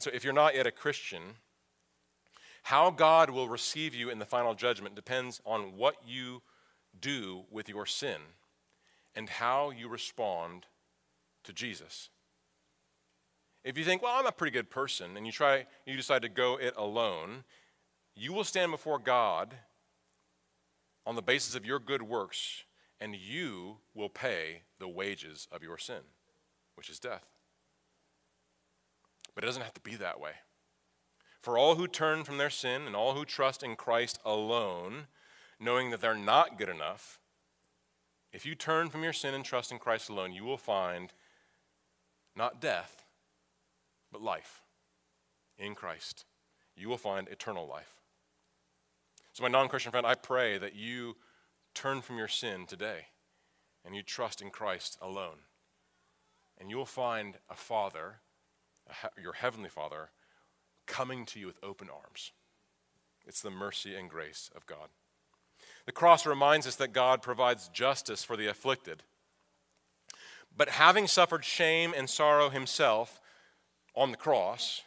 [0.00, 1.22] So if you're not yet a Christian,
[2.64, 6.42] how God will receive you in the final judgment depends on what you
[6.98, 8.20] do with your sin
[9.14, 10.66] and how you respond
[11.44, 12.10] to Jesus.
[13.64, 16.28] If you think, well, I'm a pretty good person, and you try, you decide to
[16.28, 17.44] go it alone,
[18.14, 19.54] you will stand before God
[21.06, 22.64] on the basis of your good works,
[23.00, 26.02] and you will pay the wages of your sin,
[26.74, 27.26] which is death.
[29.34, 30.32] But it doesn't have to be that way.
[31.40, 35.08] For all who turn from their sin and all who trust in Christ alone,
[35.58, 37.20] knowing that they're not good enough,
[38.32, 41.12] if you turn from your sin and trust in Christ alone, you will find
[42.36, 43.03] not death,
[44.14, 44.62] but life
[45.58, 46.24] in Christ.
[46.76, 47.96] You will find eternal life.
[49.32, 51.16] So, my non Christian friend, I pray that you
[51.74, 53.06] turn from your sin today
[53.84, 55.38] and you trust in Christ alone.
[56.58, 58.20] And you will find a Father,
[58.88, 60.10] a, your Heavenly Father,
[60.86, 62.30] coming to you with open arms.
[63.26, 64.90] It's the mercy and grace of God.
[65.86, 69.02] The cross reminds us that God provides justice for the afflicted.
[70.56, 73.20] But having suffered shame and sorrow himself,
[73.94, 74.82] on the cross,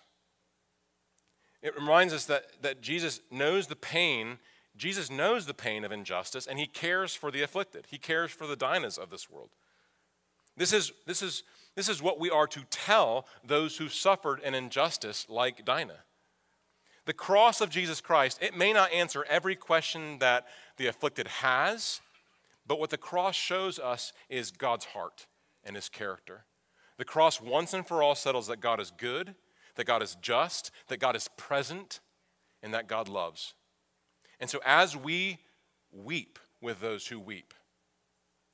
[1.62, 4.38] it reminds us that, that Jesus knows the pain.
[4.76, 7.88] Jesus knows the pain of injustice, and he cares for the afflicted.
[7.90, 9.50] He cares for the Dinahs of this world.
[10.56, 11.44] This is, this is,
[11.76, 16.04] this is what we are to tell those who suffered an injustice like Dinah.
[17.06, 20.46] The cross of Jesus Christ, it may not answer every question that
[20.78, 22.02] the afflicted has,
[22.68, 25.28] but what the cross shows us is God's heart
[25.64, 26.46] and his character.
[26.98, 29.36] The cross once and for all settles that God is good,
[29.76, 32.00] that God is just, that God is present,
[32.64, 33.54] and that God loves.
[34.40, 35.40] And so as we
[35.92, 37.54] weep with those who weep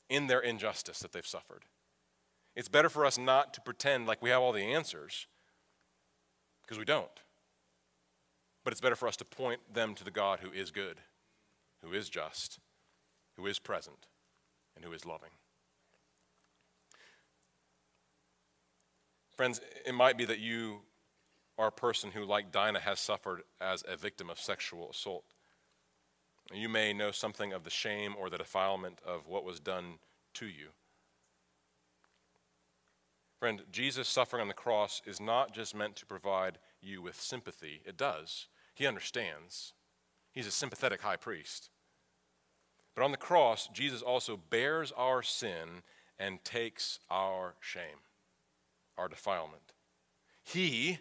[0.09, 1.63] in their injustice that they've suffered,
[2.55, 5.27] it's better for us not to pretend like we have all the answers,
[6.61, 7.21] because we don't.
[8.63, 10.97] But it's better for us to point them to the God who is good,
[11.81, 12.59] who is just,
[13.35, 14.07] who is present,
[14.75, 15.31] and who is loving.
[19.35, 20.81] Friends, it might be that you
[21.57, 25.25] are a person who, like Dinah, has suffered as a victim of sexual assault.
[26.51, 29.99] You may know something of the shame or the defilement of what was done
[30.35, 30.69] to you.
[33.39, 37.81] Friend, Jesus' suffering on the cross is not just meant to provide you with sympathy,
[37.85, 38.47] it does.
[38.73, 39.73] He understands.
[40.31, 41.69] He's a sympathetic high priest.
[42.95, 45.83] But on the cross, Jesus also bears our sin
[46.19, 48.05] and takes our shame,
[48.97, 49.73] our defilement.
[50.43, 50.99] He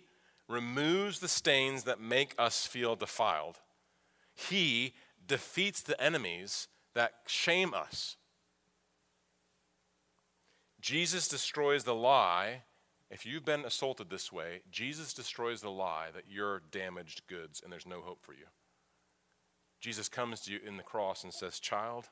[0.48, 3.60] removes the stains that make us feel defiled.
[4.34, 4.94] He
[5.26, 8.16] defeats the enemies that shame us.
[10.80, 12.62] Jesus destroys the lie
[13.12, 17.70] if you've been assaulted this way, Jesus destroys the lie that you're damaged goods and
[17.70, 18.46] there's no hope for you.
[19.80, 22.08] Jesus comes to you in the cross and says, Child,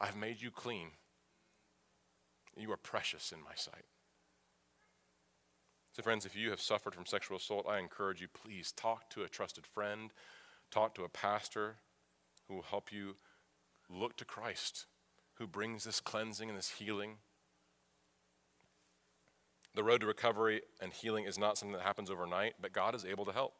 [0.00, 0.92] I've made you clean.
[2.56, 3.84] You are precious in my sight.
[5.92, 9.22] So, friends, if you have suffered from sexual assault, I encourage you, please talk to
[9.24, 10.10] a trusted friend,
[10.70, 11.76] talk to a pastor
[12.48, 13.16] who will help you
[13.90, 14.86] look to Christ,
[15.34, 17.16] who brings this cleansing and this healing.
[19.74, 23.04] The road to recovery and healing is not something that happens overnight, but God is
[23.04, 23.54] able to help.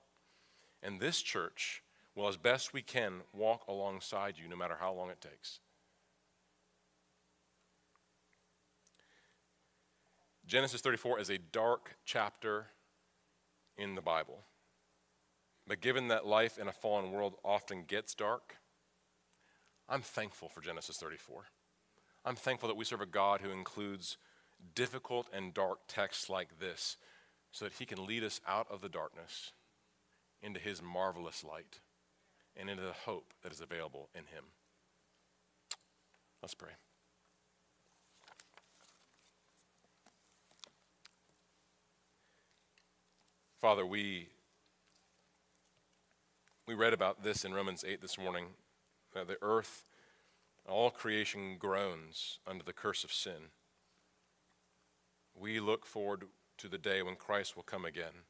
[0.83, 1.83] And this church
[2.15, 5.61] will, as best we can, walk alongside you no matter how long it takes.
[10.53, 12.67] Genesis 34 is a dark chapter
[13.79, 14.41] in the Bible.
[15.67, 18.57] But given that life in a fallen world often gets dark,
[19.89, 21.45] I'm thankful for Genesis 34.
[22.27, 24.19] I'm thankful that we serve a God who includes
[24.75, 26.99] difficult and dark texts like this
[27.51, 29.53] so that he can lead us out of the darkness
[30.43, 31.81] into his marvelous light
[32.55, 34.45] and into the hope that is available in him.
[36.43, 36.73] Let's pray.
[43.63, 44.27] Father, we,
[46.67, 48.47] we read about this in Romans 8 this morning.
[49.15, 49.85] That the earth,
[50.69, 53.51] all creation groans under the curse of sin
[55.33, 56.25] we look forward
[56.59, 58.25] to the day when Christ will come again.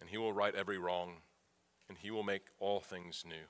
[0.00, 1.18] And he will right every wrong,
[1.88, 3.46] and he will make all things new.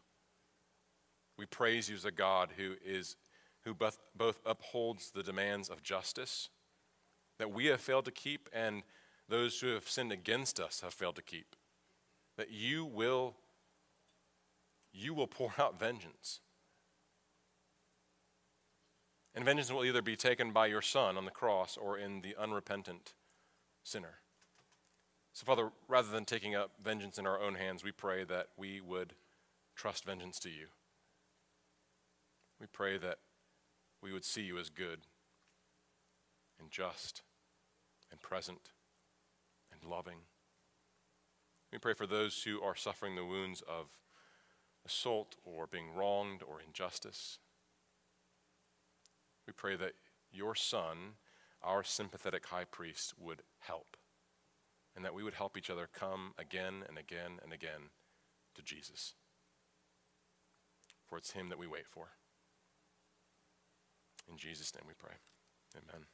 [1.38, 3.16] We praise you as a God who, is,
[3.64, 6.50] who both, both upholds the demands of justice
[7.38, 8.82] that we have failed to keep, and
[9.28, 11.54] those who have sinned against us have failed to keep.
[12.36, 13.34] That you will,
[14.92, 16.40] you will pour out vengeance
[19.38, 22.34] and vengeance will either be taken by your Son on the cross or in the
[22.36, 23.14] unrepentant
[23.84, 24.18] sinner.
[25.32, 28.80] So, Father, rather than taking up vengeance in our own hands, we pray that we
[28.80, 29.12] would
[29.76, 30.66] trust vengeance to you.
[32.60, 33.18] We pray that
[34.02, 35.02] we would see you as good
[36.58, 37.22] and just
[38.10, 38.70] and present
[39.80, 40.20] and loving.
[41.72, 43.98] We pray for those who are suffering the wounds of
[44.86, 47.38] assault or being wronged or injustice.
[49.46, 49.92] We pray that
[50.32, 51.14] your Son,
[51.62, 53.96] our sympathetic high priest, would help,
[54.96, 57.90] and that we would help each other come again and again and again
[58.54, 59.14] to Jesus.
[61.06, 62.08] For it's Him that we wait for.
[64.30, 65.14] In Jesus' name we pray.
[65.76, 66.06] Amen.